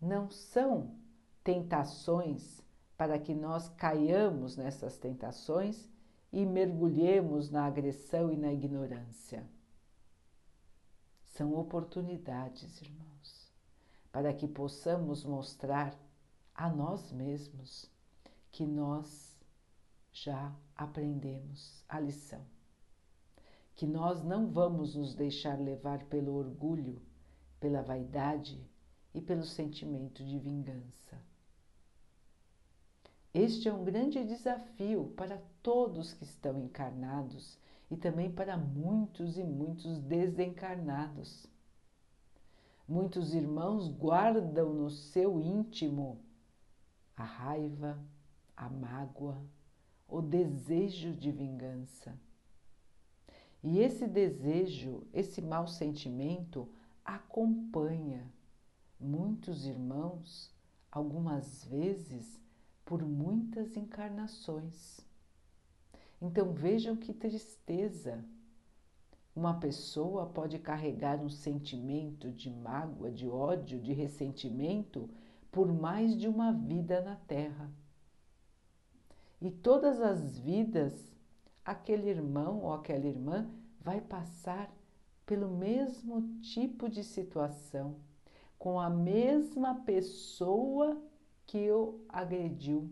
Não 0.00 0.30
são 0.30 0.96
tentações 1.44 2.62
para 2.96 3.18
que 3.18 3.34
nós 3.34 3.68
caiamos 3.68 4.56
nessas 4.56 4.96
tentações 4.96 5.88
e 6.32 6.46
mergulhemos 6.46 7.50
na 7.50 7.66
agressão 7.66 8.32
e 8.32 8.36
na 8.36 8.52
ignorância. 8.52 9.46
São 11.24 11.54
oportunidades, 11.54 12.80
irmãos, 12.80 13.52
para 14.10 14.32
que 14.32 14.48
possamos 14.48 15.24
mostrar 15.24 15.94
a 16.54 16.68
nós 16.68 17.12
mesmos 17.12 17.90
que 18.50 18.66
nós 18.66 19.38
já 20.12 20.54
aprendemos 20.76 21.84
a 21.88 22.00
lição 22.00 22.44
que 23.80 23.86
nós 23.86 24.22
não 24.22 24.46
vamos 24.46 24.94
nos 24.94 25.14
deixar 25.14 25.58
levar 25.58 26.04
pelo 26.04 26.34
orgulho, 26.34 27.00
pela 27.58 27.80
vaidade 27.80 28.62
e 29.14 29.22
pelo 29.22 29.42
sentimento 29.42 30.22
de 30.22 30.38
vingança. 30.38 31.18
Este 33.32 33.70
é 33.70 33.72
um 33.72 33.82
grande 33.82 34.22
desafio 34.22 35.14
para 35.16 35.42
todos 35.62 36.12
que 36.12 36.24
estão 36.24 36.60
encarnados 36.60 37.58
e 37.90 37.96
também 37.96 38.30
para 38.30 38.54
muitos 38.54 39.38
e 39.38 39.42
muitos 39.42 39.98
desencarnados. 39.98 41.46
Muitos 42.86 43.32
irmãos 43.32 43.88
guardam 43.88 44.74
no 44.74 44.90
seu 44.90 45.40
íntimo 45.40 46.20
a 47.16 47.24
raiva, 47.24 47.98
a 48.54 48.68
mágoa, 48.68 49.42
o 50.06 50.20
desejo 50.20 51.14
de 51.14 51.32
vingança 51.32 52.14
e 53.62 53.78
esse 53.78 54.06
desejo, 54.06 55.06
esse 55.12 55.42
mau 55.42 55.66
sentimento 55.66 56.68
acompanha 57.04 58.32
muitos 58.98 59.66
irmãos, 59.66 60.54
algumas 60.90 61.64
vezes 61.64 62.40
por 62.84 63.02
muitas 63.02 63.76
encarnações. 63.76 65.00
Então 66.20 66.52
vejam 66.52 66.96
que 66.96 67.12
tristeza. 67.12 68.24
Uma 69.34 69.60
pessoa 69.60 70.26
pode 70.26 70.58
carregar 70.58 71.20
um 71.20 71.28
sentimento 71.28 72.32
de 72.32 72.50
mágoa, 72.50 73.10
de 73.10 73.28
ódio, 73.28 73.80
de 73.80 73.92
ressentimento 73.92 75.08
por 75.52 75.72
mais 75.72 76.16
de 76.16 76.28
uma 76.28 76.52
vida 76.52 77.00
na 77.00 77.16
Terra. 77.16 77.70
E 79.40 79.50
todas 79.50 80.00
as 80.00 80.38
vidas 80.38 80.92
aquele 81.64 82.08
irmão 82.08 82.62
ou 82.62 82.72
aquela 82.72 83.06
irmã 83.06 83.50
vai 83.80 84.00
passar 84.00 84.70
pelo 85.24 85.48
mesmo 85.48 86.22
tipo 86.40 86.88
de 86.88 87.04
situação, 87.04 87.96
com 88.58 88.80
a 88.80 88.90
mesma 88.90 89.76
pessoa 89.82 91.00
que 91.46 91.70
o 91.70 92.00
agrediu, 92.08 92.90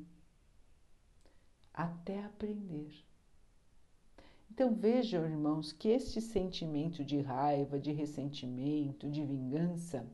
até 1.75 2.25
aprender. 2.25 3.04
Então 4.50 4.75
vejam, 4.75 5.25
irmãos, 5.25 5.72
que 5.72 5.88
este 5.88 6.20
sentimento 6.20 7.04
de 7.04 7.20
raiva, 7.20 7.78
de 7.78 7.92
ressentimento, 7.92 9.08
de 9.08 9.25
vingança, 9.25 10.04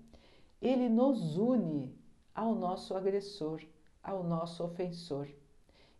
ele 0.60 0.88
nos 0.88 1.36
une 1.36 1.96
ao 2.34 2.54
nosso 2.54 2.94
agressor, 2.94 3.62
ao 4.02 4.22
nosso 4.22 4.62
ofensor. 4.64 5.28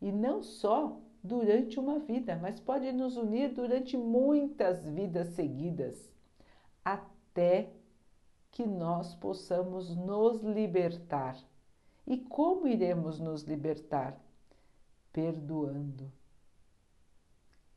E 0.00 0.12
não 0.12 0.42
só 0.42 1.00
durante 1.25 1.81
uma 1.81 1.99
vida, 1.99 2.37
mas 2.37 2.61
pode 2.61 2.93
nos 2.93 3.16
unir 3.16 3.54
durante 3.54 3.97
muitas 3.97 4.87
vidas 4.87 5.28
seguidas, 5.28 6.12
até 6.85 7.73
que 8.52 8.66
nós 8.66 9.14
possamos 9.16 9.97
nos 9.97 10.43
libertar. 10.43 11.37
E 12.07 12.19
como 12.19 12.69
iremos 12.69 13.19
nos 13.19 13.43
libertar? 13.43 14.21
Perdoando 15.12 16.12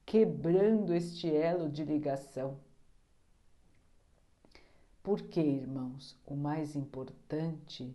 quebrando 0.08 0.96
este 0.96 1.30
elo 1.30 1.70
de 1.70 1.84
ligação. 1.84 2.58
Porque, 5.04 5.42
irmãos, 5.42 6.18
o 6.26 6.34
mais 6.34 6.78
importante 6.78 7.94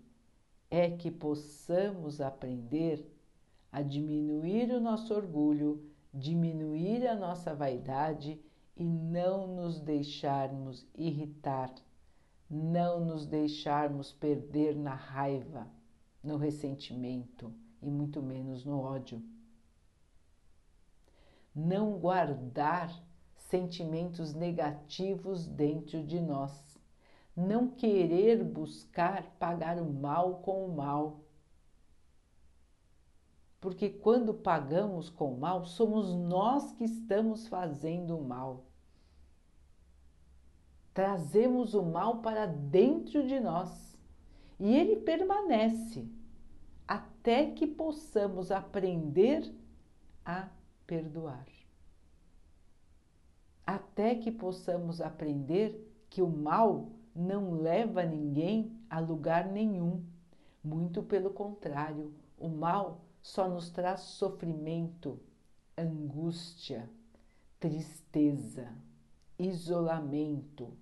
é 0.70 0.90
que 0.90 1.10
possamos 1.10 2.20
aprender 2.20 3.02
a 3.72 3.82
diminuir 3.82 4.70
o 4.70 4.80
nosso 4.80 5.12
orgulho, 5.12 5.82
diminuir 6.14 7.06
a 7.08 7.16
nossa 7.16 7.54
vaidade 7.54 8.38
e 8.76 8.84
não 8.84 9.46
nos 9.48 9.80
deixarmos 9.80 10.86
irritar, 10.94 11.74
não 12.48 13.04
nos 13.04 13.26
deixarmos 13.26 14.12
perder 14.12 14.76
na 14.76 14.94
raiva, 14.94 15.66
no 16.22 16.36
ressentimento 16.36 17.52
e 17.80 17.90
muito 17.90 18.22
menos 18.22 18.64
no 18.64 18.78
ódio 18.78 19.20
não 21.54 21.98
guardar 21.98 22.90
sentimentos 23.36 24.32
negativos 24.32 25.46
dentro 25.46 26.02
de 26.02 26.18
nós, 26.20 26.78
não 27.36 27.68
querer 27.68 28.42
buscar 28.42 29.24
pagar 29.38 29.78
o 29.78 29.92
mal 29.92 30.36
com 30.36 30.66
o 30.66 30.74
mal. 30.74 31.20
Porque 33.62 33.88
quando 33.88 34.34
pagamos 34.34 35.08
com 35.08 35.36
mal, 35.36 35.64
somos 35.64 36.12
nós 36.16 36.72
que 36.72 36.82
estamos 36.82 37.46
fazendo 37.46 38.18
o 38.18 38.24
mal. 38.24 38.64
Trazemos 40.92 41.72
o 41.72 41.80
mal 41.80 42.20
para 42.22 42.44
dentro 42.44 43.24
de 43.24 43.38
nós 43.38 43.96
e 44.58 44.76
ele 44.76 44.96
permanece 44.96 46.10
até 46.88 47.52
que 47.52 47.64
possamos 47.64 48.50
aprender 48.50 49.54
a 50.24 50.48
perdoar. 50.84 51.46
Até 53.64 54.16
que 54.16 54.32
possamos 54.32 55.00
aprender 55.00 56.04
que 56.10 56.20
o 56.20 56.28
mal 56.28 56.90
não 57.14 57.52
leva 57.52 58.02
ninguém 58.04 58.76
a 58.90 58.98
lugar 58.98 59.46
nenhum. 59.46 60.04
Muito 60.64 61.00
pelo 61.00 61.30
contrário, 61.30 62.12
o 62.36 62.48
mal 62.48 63.11
só 63.22 63.48
nos 63.48 63.70
traz 63.70 64.00
sofrimento, 64.00 65.18
angústia, 65.78 66.90
tristeza, 67.60 68.68
isolamento, 69.38 70.76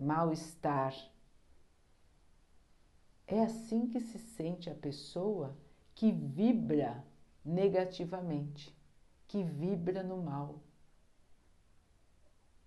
mal-estar. 0.00 0.92
É 3.26 3.44
assim 3.44 3.86
que 3.88 4.00
se 4.00 4.18
sente 4.18 4.68
a 4.68 4.74
pessoa 4.74 5.56
que 5.94 6.10
vibra 6.10 7.04
negativamente, 7.44 8.76
que 9.28 9.42
vibra 9.44 10.02
no 10.02 10.20
mal. 10.20 10.60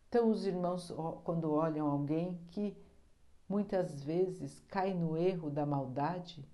Então, 0.07 0.31
os 0.31 0.45
irmãos, 0.45 0.89
quando 1.25 1.51
olham 1.51 1.87
alguém 1.87 2.39
que 2.47 2.75
muitas 3.49 4.01
vezes 4.01 4.61
cai 4.69 4.93
no 4.93 5.17
erro 5.17 5.49
da 5.49 5.65
maldade, 5.65 6.47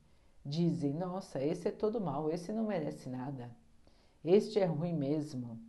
dizem: 0.45 0.93
Nossa, 0.93 1.43
esse 1.43 1.67
é 1.67 1.71
todo 1.71 1.99
mal, 2.01 2.30
esse 2.30 2.51
não 2.51 2.65
merece 2.65 3.10
nada, 3.10 3.49
este 4.23 4.60
é 4.60 4.65
ruim 4.65 4.93
mesmo. 4.93 5.60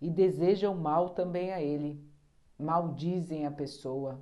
E 0.00 0.10
desejam 0.10 0.74
mal 0.74 1.10
também 1.10 1.52
a 1.52 1.60
ele, 1.62 1.98
maldizem 2.58 3.46
a 3.46 3.50
pessoa. 3.50 4.20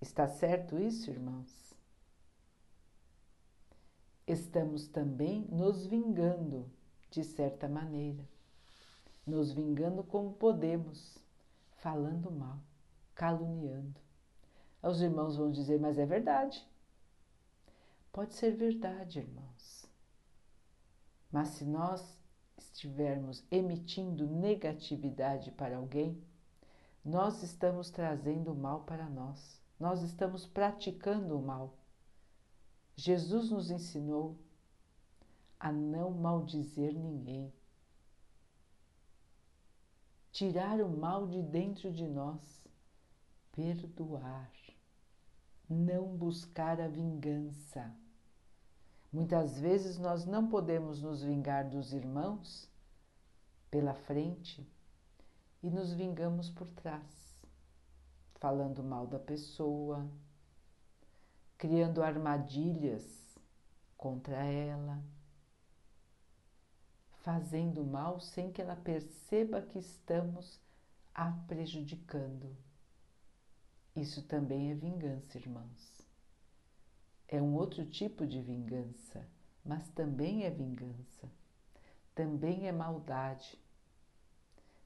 Está 0.00 0.26
certo 0.26 0.78
isso, 0.78 1.10
irmãos? 1.10 1.66
estamos 4.26 4.88
também 4.88 5.46
nos 5.48 5.86
vingando, 5.86 6.68
de 7.10 7.22
certa 7.22 7.68
maneira. 7.68 8.24
Nos 9.24 9.52
vingando 9.52 10.02
como 10.02 10.32
podemos, 10.32 11.18
falando 11.76 12.30
mal, 12.30 12.58
caluniando. 13.14 14.00
Os 14.82 15.00
irmãos 15.00 15.36
vão 15.36 15.50
dizer, 15.50 15.80
mas 15.80 15.98
é 15.98 16.06
verdade. 16.06 16.64
Pode 18.16 18.32
ser 18.32 18.56
verdade, 18.56 19.18
irmãos. 19.18 19.84
Mas 21.30 21.48
se 21.48 21.66
nós 21.66 22.18
estivermos 22.56 23.44
emitindo 23.50 24.26
negatividade 24.26 25.50
para 25.50 25.76
alguém, 25.76 26.24
nós 27.04 27.42
estamos 27.42 27.90
trazendo 27.90 28.52
o 28.52 28.54
mal 28.54 28.84
para 28.84 29.06
nós. 29.06 29.60
Nós 29.78 30.00
estamos 30.00 30.46
praticando 30.46 31.38
o 31.38 31.42
mal. 31.42 31.76
Jesus 32.94 33.50
nos 33.50 33.70
ensinou 33.70 34.38
a 35.60 35.70
não 35.70 36.10
maldizer 36.10 36.94
ninguém, 36.94 37.52
tirar 40.32 40.80
o 40.80 40.88
mal 40.88 41.26
de 41.26 41.42
dentro 41.42 41.92
de 41.92 42.08
nós, 42.08 42.66
perdoar, 43.52 44.50
não 45.68 46.16
buscar 46.16 46.80
a 46.80 46.88
vingança. 46.88 47.94
Muitas 49.16 49.58
vezes 49.58 49.96
nós 49.96 50.26
não 50.26 50.46
podemos 50.46 51.00
nos 51.00 51.22
vingar 51.22 51.66
dos 51.66 51.94
irmãos 51.94 52.70
pela 53.70 53.94
frente 53.94 54.70
e 55.62 55.70
nos 55.70 55.90
vingamos 55.94 56.50
por 56.50 56.68
trás, 56.68 57.40
falando 58.34 58.84
mal 58.84 59.06
da 59.06 59.18
pessoa, 59.18 60.06
criando 61.56 62.02
armadilhas 62.02 63.34
contra 63.96 64.36
ela, 64.44 65.02
fazendo 67.22 67.82
mal 67.86 68.20
sem 68.20 68.52
que 68.52 68.60
ela 68.60 68.76
perceba 68.76 69.62
que 69.62 69.78
estamos 69.78 70.60
a 71.14 71.32
prejudicando. 71.48 72.54
Isso 73.96 74.22
também 74.24 74.72
é 74.72 74.74
vingança, 74.74 75.38
irmãos. 75.38 75.95
É 77.28 77.40
um 77.40 77.54
outro 77.54 77.84
tipo 77.84 78.26
de 78.26 78.40
vingança, 78.40 79.26
mas 79.64 79.88
também 79.90 80.44
é 80.44 80.50
vingança. 80.50 81.30
Também 82.14 82.66
é 82.66 82.72
maldade. 82.72 83.58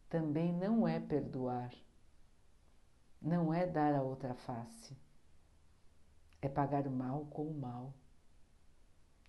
Também 0.08 0.52
não 0.52 0.86
é 0.88 0.98
perdoar. 0.98 1.72
Não 3.20 3.52
é 3.52 3.66
dar 3.66 3.94
a 3.94 4.02
outra 4.02 4.34
face 4.34 4.96
é 6.42 6.48
pagar 6.48 6.86
o 6.86 6.90
mal 6.90 7.26
com 7.30 7.46
o 7.46 7.54
mal. 7.54 7.92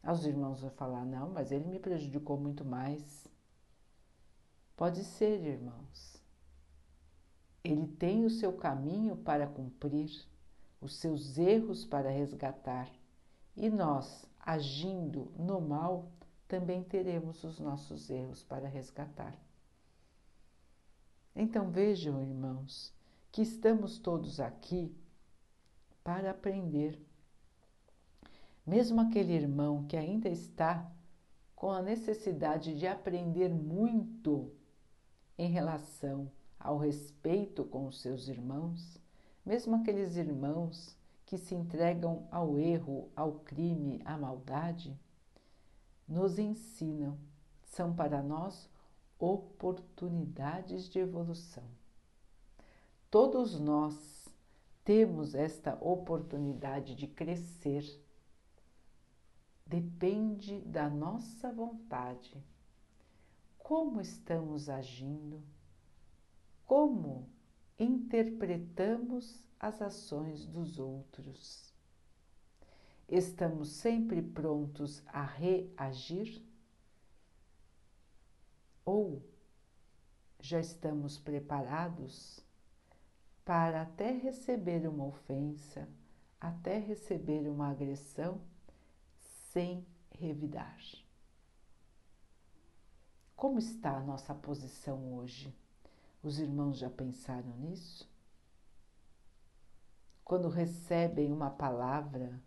Os 0.03 0.25
irmãos 0.25 0.61
vão 0.61 0.71
falar: 0.71 1.05
não, 1.05 1.29
mas 1.29 1.51
ele 1.51 1.65
me 1.65 1.79
prejudicou 1.79 2.37
muito 2.37 2.63
mais. 2.65 3.27
Pode 4.75 5.03
ser, 5.03 5.41
irmãos. 5.45 6.21
Ele 7.63 7.85
tem 7.85 8.25
o 8.25 8.29
seu 8.29 8.53
caminho 8.53 9.15
para 9.15 9.45
cumprir, 9.45 10.25
os 10.79 10.95
seus 10.95 11.37
erros 11.37 11.85
para 11.85 12.09
resgatar, 12.09 12.89
e 13.55 13.69
nós, 13.69 14.25
agindo 14.39 15.31
no 15.37 15.59
mal, 15.59 16.11
também 16.47 16.83
teremos 16.83 17.43
os 17.43 17.59
nossos 17.59 18.09
erros 18.09 18.43
para 18.43 18.67
resgatar. 18.67 19.37
Então 21.35 21.69
vejam, 21.69 22.21
irmãos, 22.21 22.93
que 23.31 23.41
estamos 23.41 23.97
todos 23.97 24.39
aqui 24.39 24.93
para 26.03 26.31
aprender. 26.31 26.99
Mesmo 28.65 29.01
aquele 29.01 29.33
irmão 29.33 29.85
que 29.87 29.95
ainda 29.95 30.29
está 30.29 30.91
com 31.55 31.71
a 31.71 31.81
necessidade 31.81 32.77
de 32.77 32.87
aprender 32.87 33.49
muito 33.49 34.51
em 35.37 35.49
relação 35.49 36.31
ao 36.59 36.77
respeito 36.77 37.63
com 37.63 37.87
os 37.87 38.01
seus 38.01 38.27
irmãos, 38.27 38.99
mesmo 39.45 39.75
aqueles 39.75 40.15
irmãos 40.15 40.97
que 41.31 41.37
se 41.37 41.55
entregam 41.55 42.27
ao 42.29 42.59
erro, 42.59 43.09
ao 43.15 43.35
crime, 43.35 44.01
à 44.03 44.17
maldade, 44.17 44.99
nos 46.05 46.37
ensinam 46.37 47.17
são 47.63 47.95
para 47.95 48.21
nós 48.21 48.69
oportunidades 49.17 50.89
de 50.89 50.99
evolução. 50.99 51.63
Todos 53.09 53.57
nós 53.57 54.27
temos 54.83 55.33
esta 55.33 55.77
oportunidade 55.79 56.95
de 56.95 57.07
crescer. 57.07 57.85
Depende 59.65 60.59
da 60.63 60.89
nossa 60.89 61.49
vontade. 61.49 62.43
Como 63.57 64.01
estamos 64.01 64.67
agindo? 64.67 65.41
Como 66.65 67.29
interpretamos 67.79 69.49
as 69.61 69.79
ações 69.79 70.43
dos 70.47 70.79
outros? 70.79 71.71
Estamos 73.07 73.69
sempre 73.69 74.19
prontos 74.19 75.03
a 75.05 75.23
reagir? 75.23 76.43
Ou 78.83 79.21
já 80.39 80.59
estamos 80.59 81.19
preparados 81.19 82.43
para 83.45 83.83
até 83.83 84.11
receber 84.11 84.87
uma 84.87 85.05
ofensa, 85.05 85.87
até 86.39 86.79
receber 86.79 87.47
uma 87.47 87.69
agressão, 87.69 88.41
sem 89.51 89.85
revidar? 90.09 90.81
Como 93.35 93.59
está 93.59 93.97
a 93.97 94.03
nossa 94.03 94.33
posição 94.33 95.13
hoje? 95.17 95.55
Os 96.23 96.39
irmãos 96.39 96.79
já 96.79 96.89
pensaram 96.89 97.55
nisso? 97.57 98.10
Quando 100.31 100.47
recebem 100.47 101.29
uma 101.29 101.49
palavra 101.49 102.41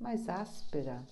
mais 0.00 0.30
áspera, 0.30 1.06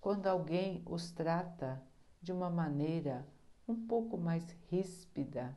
quando 0.00 0.28
alguém 0.28 0.82
os 0.86 1.10
trata 1.10 1.78
de 2.22 2.32
uma 2.32 2.48
maneira 2.48 3.28
um 3.68 3.86
pouco 3.86 4.16
mais 4.16 4.48
ríspida. 4.70 5.54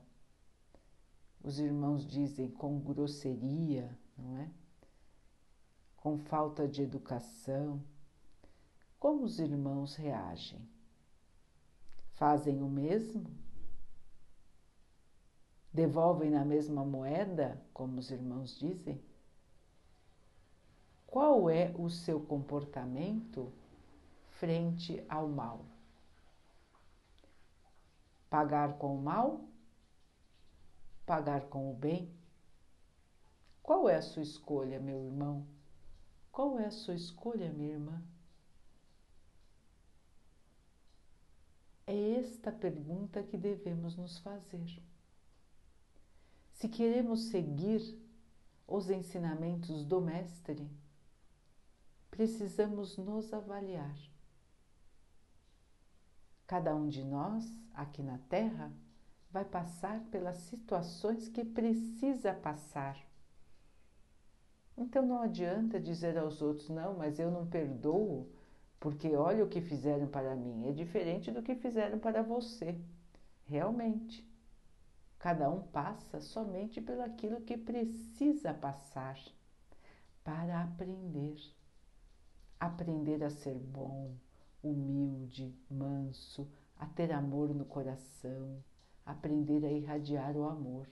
Os 1.42 1.60
irmãos 1.60 2.06
dizem 2.06 2.52
com 2.52 2.78
grosseria, 2.78 3.98
não 4.18 4.39
é? 4.39 4.52
Com 5.96 6.18
falta 6.18 6.68
de 6.68 6.82
educação. 6.82 7.82
Como 9.00 9.24
os 9.24 9.39
irmãos 9.39 9.96
reagem? 9.96 10.60
Fazem 12.15 12.62
o 12.62 12.68
mesmo? 12.68 13.34
Devolvem 15.72 16.30
na 16.30 16.44
mesma 16.44 16.84
moeda, 16.84 17.65
como 17.74 17.98
os 17.98 18.12
irmãos 18.12 18.60
dizem? 18.60 19.02
Qual 21.10 21.50
é 21.50 21.74
o 21.76 21.89
seu 21.89 22.19
comportamento 22.19 23.52
frente 24.38 25.04
ao 25.10 25.28
mal? 25.28 25.65
Pagar 28.30 28.78
com 28.78 28.95
o 28.95 29.02
mal? 29.02 29.41
Pagar 31.08 31.48
com 31.50 31.72
o 31.72 31.74
bem? 31.74 32.13
Qual 33.63 33.89
é 33.89 33.95
a 33.95 34.04
sua 34.04 34.22
escolha, 34.22 34.80
meu 34.80 35.04
irmão? 35.04 35.48
Qual 36.32 36.60
é 36.60 36.67
a 36.67 36.72
sua 36.72 36.93
escolha, 36.93 37.52
minha 37.52 37.72
irmã? 37.72 38.04
É 41.88 42.19
esta 42.19 42.52
pergunta 42.52 43.24
que 43.24 43.36
devemos 43.36 43.98
nos 43.98 44.19
fazer. 44.19 44.80
Se 46.54 46.69
queremos 46.69 47.30
seguir 47.30 48.00
os 48.67 48.91
ensinamentos 48.91 49.84
do 49.84 50.00
Mestre, 50.00 50.69
precisamos 52.10 52.98
nos 52.98 53.34
avaliar. 53.34 53.98
Cada 56.45 56.76
um 56.76 56.88
de 56.88 57.04
nós, 57.04 57.45
aqui 57.74 58.02
na 58.02 58.17
Terra, 58.30 58.72
vai 59.32 59.45
passar 59.45 60.02
pelas 60.06 60.38
situações 60.38 61.28
que 61.30 61.45
precisa 61.45 62.34
passar. 62.34 62.98
Então 64.76 65.06
não 65.06 65.22
adianta 65.22 65.80
dizer 65.80 66.17
aos 66.17 66.41
outros, 66.41 66.69
não, 66.69 66.95
mas 66.98 67.19
eu 67.19 67.30
não 67.30 67.45
perdoo, 67.45 68.28
porque 68.80 69.15
olha 69.15 69.43
o 69.43 69.50
que 69.50 69.62
fizeram 69.62 70.08
para 70.08 70.36
mim. 70.36 70.67
É 70.67 70.72
diferente 70.72 71.32
do 71.32 71.43
que 71.43 71.54
fizeram 71.54 72.00
para 72.00 72.24
você. 72.24 72.80
Realmente. 73.45 74.28
Cada 75.19 75.50
um 75.50 75.62
passa 75.63 76.22
somente 76.22 76.80
pelo 76.80 77.04
aquilo 77.04 77.41
que 77.41 77.58
precisa 77.58 78.54
passar 78.54 79.19
para 80.24 80.63
aprender. 80.63 81.36
Aprender 82.60 83.24
a 83.24 83.30
ser 83.30 83.56
bom, 83.56 84.13
humilde, 84.62 85.56
manso, 85.69 86.48
a 86.78 86.86
ter 86.86 87.12
amor 87.12 87.54
no 87.54 87.65
coração, 87.65 88.63
aprender 89.06 89.65
a 89.65 89.72
irradiar 89.72 90.36
o 90.36 90.43
amor. 90.43 90.88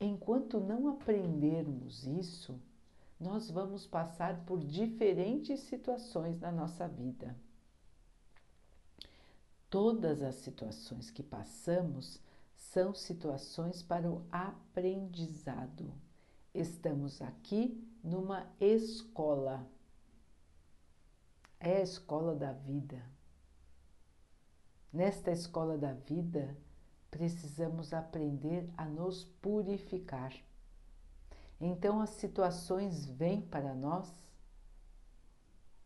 Enquanto 0.00 0.58
não 0.58 0.88
aprendermos 0.88 2.06
isso, 2.06 2.60
nós 3.18 3.50
vamos 3.50 3.86
passar 3.86 4.44
por 4.46 4.60
diferentes 4.60 5.60
situações 5.60 6.40
na 6.40 6.50
nossa 6.50 6.88
vida. 6.88 7.36
Todas 9.68 10.22
as 10.22 10.36
situações 10.36 11.10
que 11.10 11.22
passamos 11.22 12.18
são 12.56 12.94
situações 12.94 13.82
para 13.82 14.10
o 14.10 14.24
aprendizado. 14.32 15.92
Estamos 16.54 17.20
aqui 17.20 17.86
numa 18.02 18.46
escola 18.58 19.68
é 21.60 21.76
a 21.76 21.82
escola 21.82 22.34
da 22.34 22.52
vida. 22.52 23.02
Nesta 24.92 25.30
escola 25.30 25.76
da 25.76 25.92
vida, 25.92 26.56
precisamos 27.10 27.92
aprender 27.92 28.68
a 28.76 28.86
nos 28.86 29.24
purificar. 29.24 30.32
Então, 31.60 32.00
as 32.00 32.10
situações 32.10 33.06
vêm 33.06 33.42
para 33.42 33.74
nós 33.74 34.10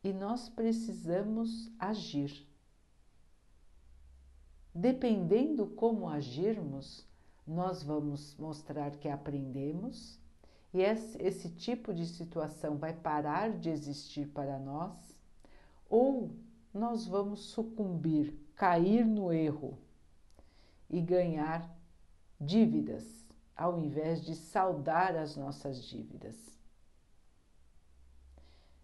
e 0.02 0.12
nós 0.12 0.48
precisamos 0.48 1.70
agir. 1.78 2.48
Dependendo 4.72 5.66
como 5.66 6.08
agirmos, 6.08 7.06
nós 7.46 7.82
vamos 7.82 8.36
mostrar 8.36 8.92
que 8.96 9.08
aprendemos 9.08 10.18
e 10.72 10.80
esse, 10.80 11.50
tipo 11.50 11.94
de 11.94 12.06
situação 12.06 12.76
vai 12.76 12.92
parar 12.92 13.56
de 13.56 13.70
existir 13.70 14.26
para 14.28 14.58
nós 14.58 15.13
ou 15.88 16.30
nós 16.72 17.06
vamos 17.06 17.40
sucumbir, 17.40 18.34
cair 18.54 19.04
no 19.04 19.32
erro 19.32 19.78
e 20.90 21.00
ganhar 21.00 21.72
dívidas, 22.40 23.24
ao 23.56 23.78
invés 23.78 24.22
de 24.22 24.34
saldar 24.34 25.16
as 25.16 25.36
nossas 25.36 25.84
dívidas. 25.84 26.36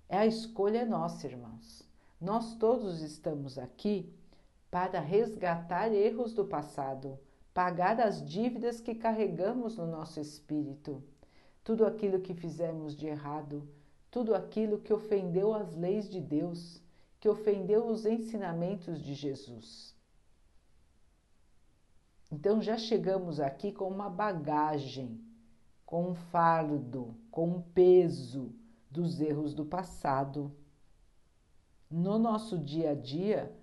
É 0.09 0.19
a 0.19 0.27
escolha 0.27 0.85
nossa, 0.85 1.27
irmãos. 1.27 1.83
Nós 2.21 2.55
todos 2.55 3.01
estamos 3.01 3.59
aqui 3.59 4.13
para 4.71 5.01
resgatar 5.01 5.93
erros 5.93 6.33
do 6.33 6.45
passado, 6.45 7.19
pagar 7.53 8.01
as 8.01 8.25
dívidas 8.25 8.81
que 8.81 8.95
carregamos 8.95 9.77
no 9.77 9.87
nosso 9.87 10.21
espírito, 10.21 11.03
tudo 11.65 11.85
aquilo 11.85 12.21
que 12.21 12.35
fizemos 12.35 12.95
de 12.97 13.07
errado, 13.07 13.69
tudo 14.11 14.35
aquilo 14.35 14.79
que 14.79 14.93
ofendeu 14.93 15.55
as 15.55 15.75
leis 15.75 16.09
de 16.09 16.21
Deus 16.21 16.81
que 17.21 17.29
ofendeu 17.29 17.87
os 17.87 18.07
ensinamentos 18.07 18.99
de 19.01 19.15
Jesus. 19.15 19.95
Então 22.33 22.63
já 22.63 22.79
chegamos 22.79 23.39
aqui 23.39 23.71
com 23.71 23.89
uma 23.89 24.09
bagagem, 24.09 25.21
com 25.85 26.11
um 26.11 26.15
fardo, 26.15 27.15
com 27.31 27.49
um 27.49 27.61
peso 27.61 28.55
dos 28.91 29.21
erros 29.21 29.53
do 29.53 29.67
passado. 29.67 30.51
No 31.91 32.19
nosso 32.19 32.57
dia 32.57 32.93
a 32.93 32.95
dia, 32.95 33.55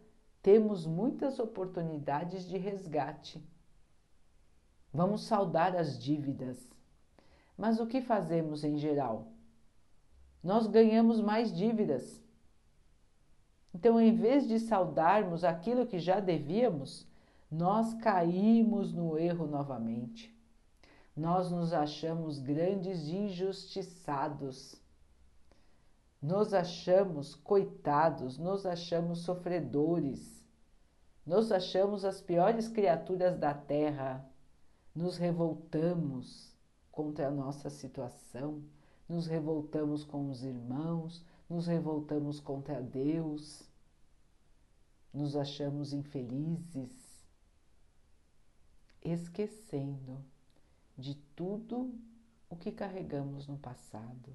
temos 0.43 0.85
muitas 0.85 1.39
oportunidades 1.39 2.47
de 2.47 2.57
resgate. 2.57 3.43
Vamos 4.93 5.23
saldar 5.23 5.75
as 5.75 5.97
dívidas. 5.97 6.69
Mas 7.57 7.79
o 7.79 7.87
que 7.87 8.01
fazemos 8.01 8.63
em 8.63 8.77
geral? 8.77 9.31
Nós 10.43 10.67
ganhamos 10.67 11.19
mais 11.19 11.51
dívidas 11.51 12.21
então, 13.77 14.01
em 14.01 14.11
vez 14.15 14.47
de 14.47 14.59
saudarmos 14.59 15.43
aquilo 15.43 15.85
que 15.85 15.99
já 15.99 16.19
devíamos, 16.19 17.05
nós 17.49 17.93
caímos 17.93 18.91
no 18.91 19.19
erro 19.19 19.45
novamente. 19.45 20.35
Nós 21.15 21.51
nos 21.51 21.71
achamos 21.71 22.39
grandes 22.39 23.07
injustiçados. 23.07 24.81
Nos 26.19 26.55
achamos 26.55 27.35
coitados, 27.35 28.39
nos 28.39 28.65
achamos 28.65 29.19
sofredores. 29.19 30.43
Nos 31.23 31.51
achamos 31.51 32.03
as 32.03 32.19
piores 32.19 32.67
criaturas 32.67 33.37
da 33.37 33.53
terra. 33.53 34.27
Nos 34.95 35.17
revoltamos 35.17 36.51
contra 36.91 37.27
a 37.27 37.31
nossa 37.31 37.69
situação, 37.69 38.59
nos 39.07 39.27
revoltamos 39.27 40.03
com 40.03 40.31
os 40.31 40.43
irmãos, 40.43 41.23
nos 41.47 41.67
revoltamos 41.67 42.39
contra 42.39 42.81
Deus 42.81 43.66
nos 45.17 45.35
achamos 45.35 45.93
infelizes, 45.93 47.25
esquecendo 49.01 50.23
de 50.95 51.15
tudo 51.35 51.91
o 52.49 52.55
que 52.55 52.71
carregamos 52.71 53.47
no 53.47 53.57
passado. 53.57 54.33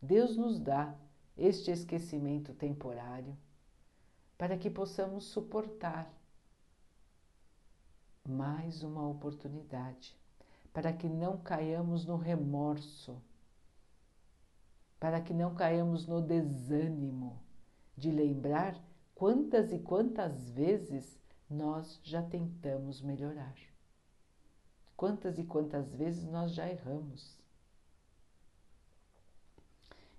Deus 0.00 0.36
nos 0.36 0.58
dá 0.58 0.96
este 1.36 1.70
esquecimento 1.70 2.54
temporário 2.54 3.36
para 4.38 4.56
que 4.56 4.70
possamos 4.70 5.24
suportar 5.24 6.10
mais 8.26 8.82
uma 8.82 9.06
oportunidade, 9.06 10.16
para 10.72 10.92
que 10.92 11.08
não 11.08 11.36
caiamos 11.36 12.06
no 12.06 12.16
remorso, 12.16 13.20
para 14.98 15.20
que 15.20 15.34
não 15.34 15.54
caiamos 15.54 16.06
no 16.06 16.22
desânimo 16.22 17.38
de 17.96 18.10
lembrar 18.10 18.80
quantas 19.22 19.70
e 19.70 19.78
quantas 19.78 20.50
vezes 20.50 21.16
nós 21.48 22.00
já 22.02 22.20
tentamos 22.20 23.00
melhorar. 23.00 23.54
Quantas 24.96 25.38
e 25.38 25.44
quantas 25.44 25.94
vezes 25.94 26.24
nós 26.24 26.52
já 26.52 26.68
erramos. 26.68 27.38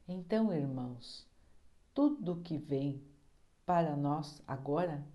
Então, 0.08 0.54
irmãos, 0.54 1.28
tudo 1.94 2.40
que 2.44 2.58
vem 2.58 3.04
para 3.66 3.94
nós 3.98 4.42
agora 4.48 5.06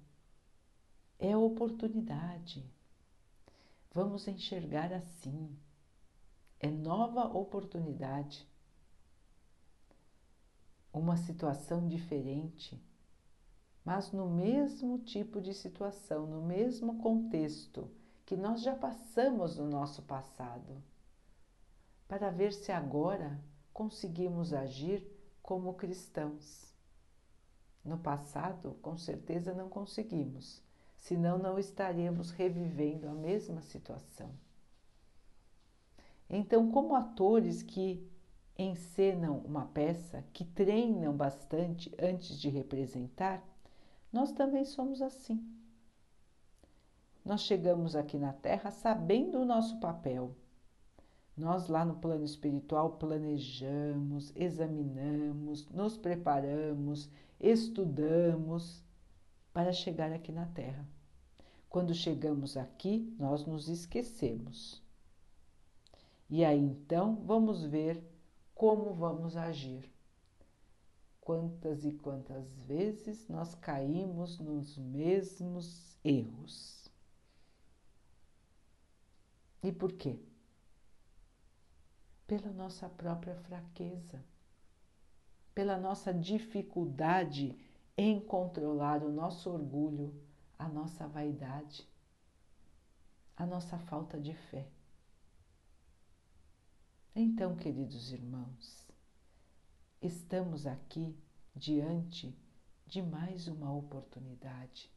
é 1.19 1.35
oportunidade. 1.35 2.63
Vamos 3.91 4.29
enxergar 4.29 4.93
assim. 4.93 5.57
É 6.61 6.69
nova 6.69 7.25
oportunidade. 7.25 8.47
Uma 10.93 11.17
situação 11.17 11.89
diferente, 11.89 12.79
mas 13.89 14.13
no 14.13 14.29
mesmo 14.29 14.99
tipo 14.99 15.41
de 15.41 15.55
situação, 15.55 16.27
no 16.27 16.43
mesmo 16.43 16.99
contexto 16.99 17.91
que 18.27 18.37
nós 18.37 18.61
já 18.61 18.75
passamos 18.75 19.57
no 19.57 19.67
nosso 19.67 20.03
passado, 20.03 20.77
para 22.07 22.29
ver 22.31 22.53
se 22.53 22.71
agora 22.71 23.41
conseguimos 23.73 24.53
agir 24.53 25.11
como 25.43 25.73
cristãos. 25.73 26.71
No 27.83 27.97
passado, 27.97 28.77
com 28.83 28.95
certeza 28.99 29.55
não 29.55 29.71
conseguimos, 29.71 30.63
senão 30.95 31.39
não 31.39 31.59
estaríamos 31.59 32.31
revivendo 32.31 33.09
a 33.09 33.15
mesma 33.15 33.63
situação. 33.63 34.31
Então, 36.29 36.71
como 36.71 36.95
atores 36.95 37.63
que 37.63 38.07
encenam 38.59 39.39
uma 39.39 39.65
peça, 39.65 40.23
que 40.35 40.45
treinam 40.45 41.17
bastante 41.17 41.91
antes 41.99 42.39
de 42.39 42.51
representar, 42.51 43.43
nós 44.13 44.33
também 44.33 44.65
somos 44.65 45.03
assim. 45.03 45.43
Nós 47.25 47.43
chegamos 47.43 47.95
aqui 47.95 48.19
na 48.19 48.33
Terra 48.33 48.71
sabendo 48.71 49.39
o 49.39 49.45
nosso 49.45 49.79
papel. 49.81 50.35
Nós, 51.37 51.69
lá 51.69 51.85
no 51.85 51.97
plano 51.97 52.25
espiritual, 52.25 52.93
planejamos, 52.93 54.33
examinamos, 54.35 55.69
nos 55.69 55.97
preparamos, 55.97 57.09
estudamos 57.39 58.83
para 59.53 59.73
chegar 59.73 60.11
aqui 60.13 60.33
na 60.33 60.47
Terra. 60.47 60.87
Quando 61.69 61.95
chegamos 61.95 62.57
aqui, 62.57 63.15
nós 63.19 63.45
nos 63.45 63.69
esquecemos. 63.69 64.83
E 66.31 66.45
aí 66.45 66.59
então 66.59 67.17
vamos 67.25 67.65
ver 67.65 68.03
como 68.55 68.95
vamos 68.95 69.37
agir. 69.37 69.98
Quantas 71.29 71.85
e 71.85 71.93
quantas 71.93 72.59
vezes 72.61 73.29
nós 73.29 73.55
caímos 73.55 74.39
nos 74.39 74.79
mesmos 74.79 75.95
erros. 76.03 76.91
E 79.63 79.71
por 79.71 79.93
quê? 79.93 80.19
Pela 82.27 82.51
nossa 82.51 82.89
própria 82.89 83.37
fraqueza, 83.43 84.25
pela 85.55 85.77
nossa 85.77 86.15
dificuldade 86.15 87.55
em 87.95 88.19
controlar 88.19 89.05
o 89.05 89.13
nosso 89.13 89.51
orgulho, 89.51 90.19
a 90.59 90.67
nossa 90.67 91.07
vaidade, 91.07 91.87
a 93.37 93.45
nossa 93.45 93.79
falta 93.79 94.19
de 94.19 94.33
fé. 94.33 94.67
Então, 97.15 97.55
queridos 97.55 98.13
irmãos, 98.13 98.88
estamos 100.01 100.67
aqui 100.67 101.17
diante 101.55 102.37
de 102.87 103.03
mais 103.03 103.49
uma 103.49 103.75
oportunidade. 103.75 104.91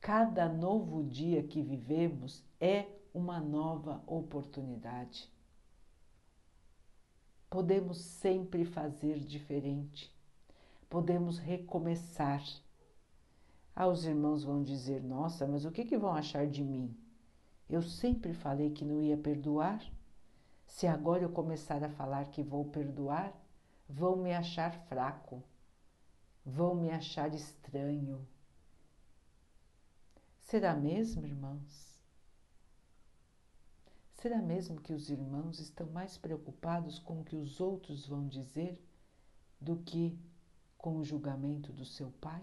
Cada 0.00 0.48
novo 0.48 1.04
dia 1.04 1.42
que 1.42 1.62
vivemos 1.62 2.42
é 2.60 2.86
uma 3.14 3.38
nova 3.40 4.02
oportunidade. 4.06 5.30
Podemos 7.48 7.98
sempre 7.98 8.64
fazer 8.64 9.18
diferente, 9.18 10.10
podemos 10.88 11.38
recomeçar 11.38 12.42
ah, 13.74 13.86
os 13.86 14.04
irmãos 14.04 14.44
vão 14.44 14.62
dizer: 14.62 15.02
Nossa, 15.02 15.46
mas 15.46 15.64
o 15.64 15.70
que, 15.70 15.84
que 15.84 15.96
vão 15.96 16.12
achar 16.12 16.46
de 16.46 16.62
mim? 16.62 16.94
Eu 17.68 17.80
sempre 17.82 18.34
falei 18.34 18.70
que 18.70 18.84
não 18.84 19.00
ia 19.00 19.16
perdoar. 19.16 19.82
Se 20.66 20.86
agora 20.86 21.22
eu 21.22 21.30
começar 21.30 21.82
a 21.82 21.88
falar 21.88 22.26
que 22.26 22.42
vou 22.42 22.66
perdoar, 22.66 23.32
vão 23.88 24.16
me 24.16 24.32
achar 24.34 24.72
fraco, 24.86 25.42
vão 26.44 26.74
me 26.74 26.90
achar 26.90 27.34
estranho. 27.34 28.26
Será 30.38 30.74
mesmo, 30.74 31.26
irmãos? 31.26 31.92
Será 34.12 34.40
mesmo 34.40 34.80
que 34.80 34.92
os 34.92 35.10
irmãos 35.10 35.58
estão 35.58 35.86
mais 35.90 36.16
preocupados 36.16 36.98
com 36.98 37.20
o 37.20 37.24
que 37.24 37.34
os 37.34 37.60
outros 37.60 38.06
vão 38.06 38.28
dizer 38.28 38.80
do 39.60 39.76
que 39.78 40.16
com 40.78 40.96
o 40.96 41.04
julgamento 41.04 41.72
do 41.72 41.84
seu 41.84 42.10
pai? 42.20 42.42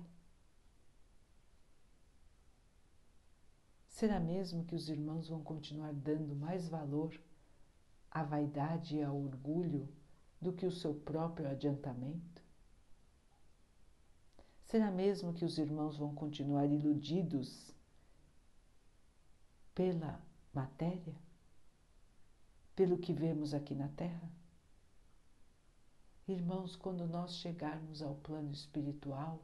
Será 3.88 4.20
mesmo 4.20 4.66
que 4.66 4.76
os 4.76 4.90
irmãos 4.90 5.30
vão 5.30 5.44
continuar 5.44 5.94
dando 5.94 6.36
mais 6.36 6.68
valor 6.68 7.14
à 8.10 8.24
vaidade 8.24 8.96
e 8.96 9.04
ao 9.04 9.16
orgulho 9.16 9.88
do 10.42 10.54
que 10.54 10.66
o 10.66 10.72
seu 10.72 10.94
próprio 10.94 11.50
adiantamento? 11.50 12.42
Será 14.64 14.92
mesmo 14.92 15.34
que 15.34 15.44
os 15.44 15.58
irmãos 15.58 15.98
vão 15.98 16.14
continuar 16.14 16.66
iludidos 16.66 17.74
pela 19.74 20.22
matéria? 20.54 21.16
Pelo 22.76 22.98
que 22.98 23.12
vemos 23.12 23.54
aqui 23.54 23.74
na 23.74 23.88
Terra? 23.90 24.32
Irmãos, 26.28 26.76
quando 26.76 27.08
nós 27.08 27.38
chegarmos 27.38 28.04
ao 28.04 28.14
plano 28.16 28.52
espiritual, 28.52 29.44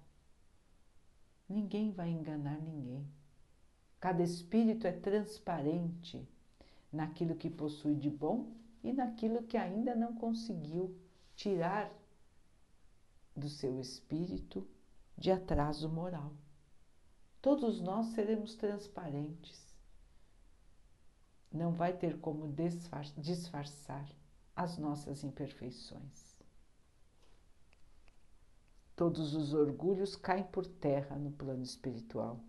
ninguém 1.49 1.91
vai 1.91 2.10
enganar 2.10 2.62
ninguém. 2.62 3.05
Cada 3.99 4.21
espírito 4.21 4.86
é 4.86 4.91
transparente 4.91 6.29
naquilo 6.91 7.36
que 7.36 7.49
possui 7.49 7.95
de 7.95 8.12
bom 8.12 8.53
e 8.86 8.93
naquilo 8.93 9.41
que 9.41 9.58
ainda 9.58 9.95
não 9.95 10.13
conseguiu 10.13 10.95
tirar 11.36 11.91
do 13.36 13.50
seu 13.50 13.80
espírito 13.80 14.65
de 15.17 15.32
atraso 15.32 15.89
moral. 15.89 16.32
Todos 17.41 17.82
nós 17.82 18.06
seremos 18.13 18.54
transparentes. 18.54 19.76
Não 21.52 21.71
vai 21.71 21.98
ter 21.98 22.19
como 22.19 22.54
disfarçar 23.17 24.08
as 24.56 24.78
nossas 24.78 25.24
imperfeições. 25.24 26.39
Todos 28.95 29.34
os 29.34 29.52
orgulhos 29.54 30.15
caem 30.15 30.43
por 30.43 30.65
terra 30.65 31.17
no 31.17 31.32
plano 31.32 31.63
espiritual. 31.63 32.39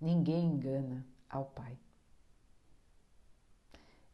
Ninguém 0.00 0.46
engana 0.46 1.06
ao 1.28 1.44
Pai. 1.46 1.78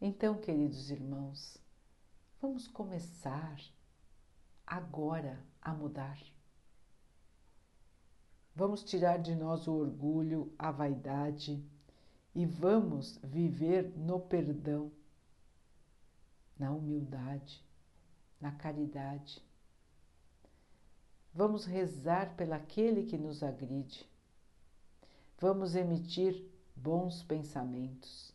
Então, 0.06 0.38
queridos 0.38 0.90
irmãos, 0.90 1.56
vamos 2.38 2.68
começar 2.68 3.58
agora 4.66 5.42
a 5.62 5.72
mudar. 5.72 6.20
Vamos 8.54 8.84
tirar 8.84 9.16
de 9.16 9.34
nós 9.34 9.66
o 9.66 9.72
orgulho, 9.72 10.52
a 10.58 10.70
vaidade 10.70 11.64
e 12.34 12.44
vamos 12.44 13.16
viver 13.24 13.96
no 13.96 14.20
perdão, 14.20 14.92
na 16.58 16.70
humildade, 16.70 17.64
na 18.38 18.52
caridade. 18.52 19.42
Vamos 21.32 21.64
rezar 21.64 22.36
pelaquele 22.36 23.06
que 23.06 23.16
nos 23.16 23.42
agride 23.42 24.06
Vamos 25.38 25.74
emitir 25.74 26.46
bons 26.76 27.22
pensamentos. 27.22 28.33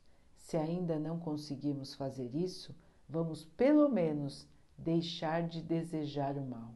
Se 0.50 0.58
ainda 0.58 0.98
não 0.98 1.20
conseguimos 1.20 1.94
fazer 1.94 2.36
isso, 2.36 2.76
vamos 3.08 3.46
pelo 3.46 3.88
menos 3.88 4.48
deixar 4.76 5.48
de 5.48 5.62
desejar 5.62 6.36
o 6.38 6.44
mal. 6.44 6.74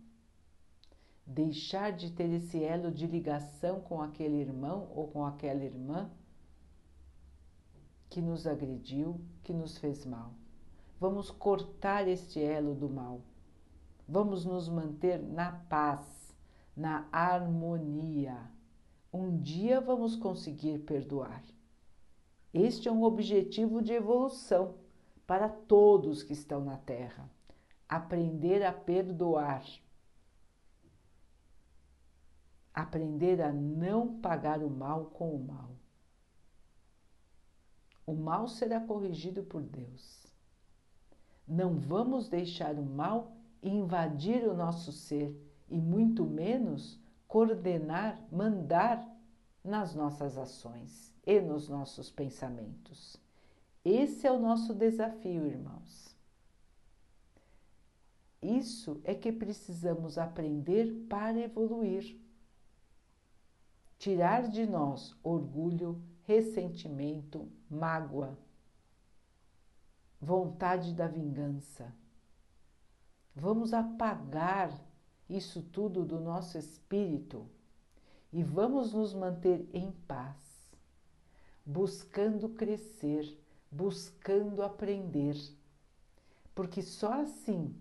deixar 1.25 1.91
de 1.91 2.11
ter 2.11 2.29
esse 2.29 2.61
elo 2.63 2.91
de 2.91 3.07
ligação 3.07 3.81
com 3.81 3.99
aquele 3.99 4.35
irmão 4.35 4.91
ou 4.93 5.07
com 5.07 5.25
aquela 5.25 5.63
irmã 5.63 6.11
que 8.11 8.21
nos 8.21 8.45
agrediu, 8.45 9.19
que 9.41 9.51
nos 9.51 9.79
fez 9.79 10.05
mal. 10.05 10.33
Vamos 10.99 11.31
cortar 11.31 12.07
este 12.07 12.39
elo 12.39 12.75
do 12.75 12.87
mal. 12.87 13.21
Vamos 14.07 14.45
nos 14.45 14.69
manter 14.69 15.17
na 15.19 15.51
paz, 15.51 16.05
na 16.77 17.07
harmonia. 17.11 18.37
Um 19.11 19.35
dia 19.35 19.81
vamos 19.81 20.15
conseguir 20.15 20.79
perdoar. 20.79 21.43
Este 22.53 22.87
é 22.87 22.91
um 22.91 23.01
objetivo 23.01 23.81
de 23.81 23.93
evolução 23.93 24.75
para 25.25 25.49
todos 25.49 26.21
que 26.21 26.33
estão 26.33 26.63
na 26.63 26.77
Terra. 26.77 27.27
Aprender 27.89 28.63
a 28.63 28.71
perdoar. 28.71 29.65
Aprender 32.71 33.41
a 33.41 33.51
não 33.51 34.19
pagar 34.19 34.61
o 34.61 34.69
mal 34.69 35.05
com 35.05 35.35
o 35.35 35.43
mal. 35.43 35.71
O 38.05 38.13
mal 38.13 38.47
será 38.47 38.79
corrigido 38.79 39.43
por 39.43 39.63
Deus. 39.63 40.27
Não 41.47 41.79
vamos 41.79 42.29
deixar 42.29 42.75
o 42.75 42.83
mal 42.83 43.35
invadir 43.63 44.43
o 44.43 44.53
nosso 44.53 44.91
ser 44.91 45.35
e 45.69 45.79
muito 45.79 46.23
menos 46.23 46.99
coordenar, 47.27 48.21
mandar 48.31 49.03
nas 49.63 49.95
nossas 49.95 50.37
ações 50.37 51.12
e 51.25 51.39
nos 51.39 51.69
nossos 51.69 52.09
pensamentos. 52.09 53.17
Esse 53.83 54.27
é 54.27 54.31
o 54.31 54.39
nosso 54.39 54.73
desafio, 54.73 55.47
irmãos. 55.47 56.15
Isso 58.41 58.99
é 59.03 59.15
que 59.15 59.31
precisamos 59.31 60.17
aprender 60.17 61.05
para 61.07 61.39
evoluir. 61.39 62.19
Tirar 63.97 64.49
de 64.49 64.65
nós 64.65 65.15
orgulho, 65.23 66.01
ressentimento, 66.23 67.49
mágoa, 67.69 68.37
vontade 70.19 70.93
da 70.93 71.07
vingança. 71.07 71.93
Vamos 73.33 73.73
apagar 73.73 74.77
isso 75.29 75.61
tudo 75.61 76.03
do 76.03 76.19
nosso 76.19 76.57
espírito 76.57 77.49
e 78.31 78.43
vamos 78.43 78.93
nos 78.93 79.13
manter 79.13 79.67
em 79.73 79.91
paz 80.05 80.52
buscando 81.65 82.49
crescer, 82.49 83.37
buscando 83.71 84.61
aprender, 84.61 85.35
porque 86.53 86.81
só 86.81 87.21
assim 87.21 87.75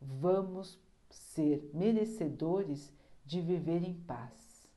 vamos 0.00 0.78
ser 1.10 1.70
merecedores 1.72 2.92
de 3.24 3.40
viver 3.40 3.82
em 3.82 3.94
paz. 3.94 4.68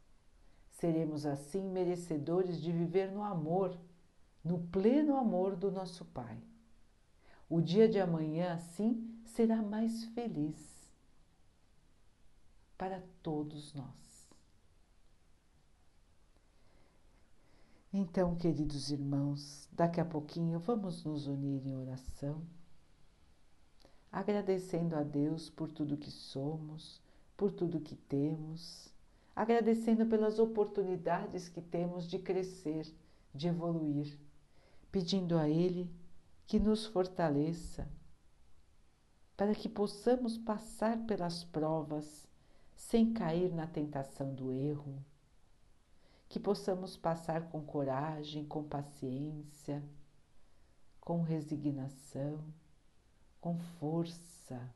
Seremos 0.72 1.26
assim 1.26 1.70
merecedores 1.70 2.62
de 2.62 2.72
viver 2.72 3.12
no 3.12 3.24
amor, 3.24 3.78
no 4.44 4.60
pleno 4.68 5.18
amor 5.18 5.56
do 5.56 5.70
nosso 5.70 6.06
Pai. 6.06 6.42
O 7.50 7.62
dia 7.62 7.90
de 7.90 8.00
amanhã, 8.00 8.54
assim, 8.54 9.20
será 9.26 9.62
mais 9.62 10.06
feliz 10.06 10.90
para 12.78 13.04
todos 13.22 13.74
nós. 13.74 14.09
Então, 17.92 18.36
queridos 18.36 18.92
irmãos, 18.92 19.68
daqui 19.72 20.00
a 20.00 20.06
pouquinho 20.06 20.60
vamos 20.60 21.04
nos 21.04 21.26
unir 21.26 21.66
em 21.66 21.76
oração, 21.76 22.44
agradecendo 24.12 24.96
a 24.96 25.02
Deus 25.02 25.50
por 25.50 25.72
tudo 25.72 25.98
que 25.98 26.12
somos, 26.12 27.02
por 27.36 27.52
tudo 27.52 27.80
que 27.80 27.96
temos, 27.96 28.94
agradecendo 29.36 30.06
pelas 30.06 30.38
oportunidades 30.38 31.50
que 31.50 31.64
temos 31.64 32.08
de 32.08 32.20
crescer, 32.20 32.86
de 33.34 33.48
evoluir, 33.48 34.20
pedindo 34.92 35.36
a 35.36 35.50
Ele 35.50 35.90
que 36.46 36.60
nos 36.60 36.86
fortaleça, 36.86 37.88
para 39.36 39.56
que 39.56 39.68
possamos 39.68 40.38
passar 40.38 40.96
pelas 41.08 41.44
provas 41.44 42.28
sem 42.76 43.14
cair 43.14 43.52
na 43.52 43.66
tentação 43.66 44.32
do 44.32 44.52
erro 44.52 45.04
que 46.30 46.40
possamos 46.40 46.96
passar 46.96 47.50
com 47.50 47.66
coragem, 47.66 48.46
com 48.46 48.64
paciência, 48.64 49.84
com 51.02 51.24
resignação, 51.24 52.46
com 53.42 53.58
força, 53.58 54.72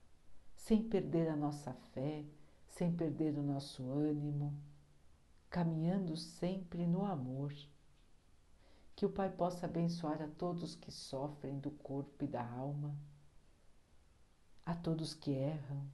sem 0.55 0.81
perder 0.81 1.29
a 1.29 1.35
nossa 1.35 1.71
fé, 1.93 2.25
sem 2.69 2.91
perder 2.91 3.37
o 3.37 3.43
nosso 3.43 3.87
ânimo, 3.91 4.51
caminhando 5.47 6.17
sempre 6.17 6.87
no 6.87 7.05
amor. 7.05 7.53
Que 8.95 9.05
o 9.05 9.11
Pai 9.11 9.29
possa 9.29 9.67
abençoar 9.67 10.23
a 10.23 10.27
todos 10.27 10.75
que 10.75 10.91
sofrem 10.91 11.59
do 11.59 11.69
corpo 11.69 12.23
e 12.23 12.27
da 12.27 12.43
alma, 12.43 12.97
a 14.65 14.73
todos 14.73 15.13
que 15.13 15.29
erram, 15.29 15.87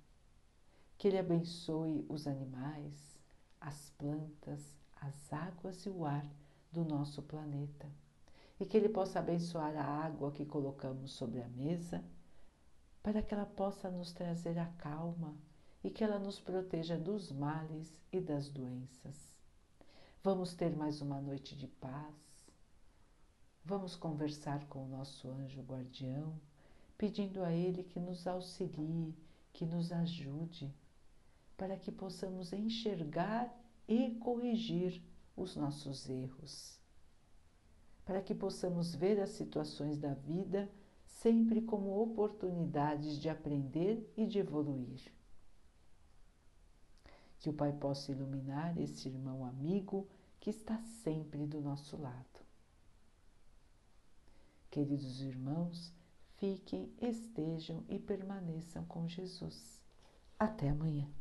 que 0.98 1.10
Ele 1.10 1.18
abençoe 1.18 2.06
os 2.08 2.28
animais, 2.28 3.20
as 3.60 3.90
plantas, 3.98 4.79
as 5.02 5.32
águas 5.32 5.86
e 5.86 5.90
o 5.90 6.06
ar 6.06 6.26
do 6.72 6.84
nosso 6.84 7.22
planeta 7.22 7.88
e 8.60 8.66
que 8.66 8.76
Ele 8.76 8.90
possa 8.90 9.20
abençoar 9.20 9.76
a 9.78 9.84
água 9.84 10.32
que 10.32 10.46
colocamos 10.46 11.14
sobre 11.14 11.42
a 11.42 11.48
mesa, 11.48 12.04
para 13.02 13.22
que 13.22 13.34
ela 13.34 13.46
possa 13.46 13.90
nos 13.90 14.12
trazer 14.12 14.60
a 14.60 14.66
calma 14.66 15.34
e 15.84 15.90
que 15.90 16.04
ela 16.04 16.20
nos 16.20 16.40
proteja 16.40 16.98
dos 16.98 17.32
males 17.32 17.98
e 18.12 18.20
das 18.20 18.50
doenças. 18.50 19.34
Vamos 20.22 20.54
ter 20.54 20.76
mais 20.76 21.02
uma 21.02 21.22
noite 21.22 21.56
de 21.56 21.68
paz. 21.68 22.14
Vamos 23.64 23.96
conversar 23.96 24.66
com 24.68 24.84
o 24.84 24.90
nosso 24.90 25.30
anjo 25.30 25.62
guardião, 25.62 26.34
pedindo 26.98 27.42
a 27.44 27.54
ele 27.54 27.84
que 27.84 28.00
nos 28.00 28.28
auxilie, 28.28 29.16
que 29.54 29.66
nos 29.66 29.94
ajude, 29.94 30.74
para 31.56 31.78
que 31.78 31.92
possamos 31.92 32.52
enxergar 32.52 33.50
e 33.90 34.12
corrigir 34.20 35.02
os 35.36 35.56
nossos 35.56 36.08
erros, 36.08 36.80
para 38.06 38.22
que 38.22 38.36
possamos 38.36 38.94
ver 38.94 39.20
as 39.20 39.32
situações 39.32 39.98
da 39.98 40.14
vida 40.14 40.70
sempre 41.04 41.60
como 41.60 42.00
oportunidades 42.00 43.20
de 43.20 43.28
aprender 43.30 44.14
e 44.16 44.28
de 44.28 44.38
evoluir. 44.38 45.12
Que 47.40 47.50
o 47.50 47.54
Pai 47.54 47.74
possa 47.74 48.12
iluminar 48.12 48.78
esse 48.78 49.10
irmão 49.10 49.44
amigo 49.44 50.08
que 50.40 50.52
está 50.52 50.80
sempre 51.04 51.48
do 51.48 51.60
nosso 51.60 51.98
lado. 51.98 52.40
Queridos 54.70 55.22
irmãos, 55.22 55.92
fiquem, 56.38 56.94
estejam 57.02 57.84
e 57.90 57.98
permaneçam 57.98 58.86
com 58.86 59.08
Jesus. 59.08 59.82
Até 60.38 60.70
amanhã. 60.70 61.19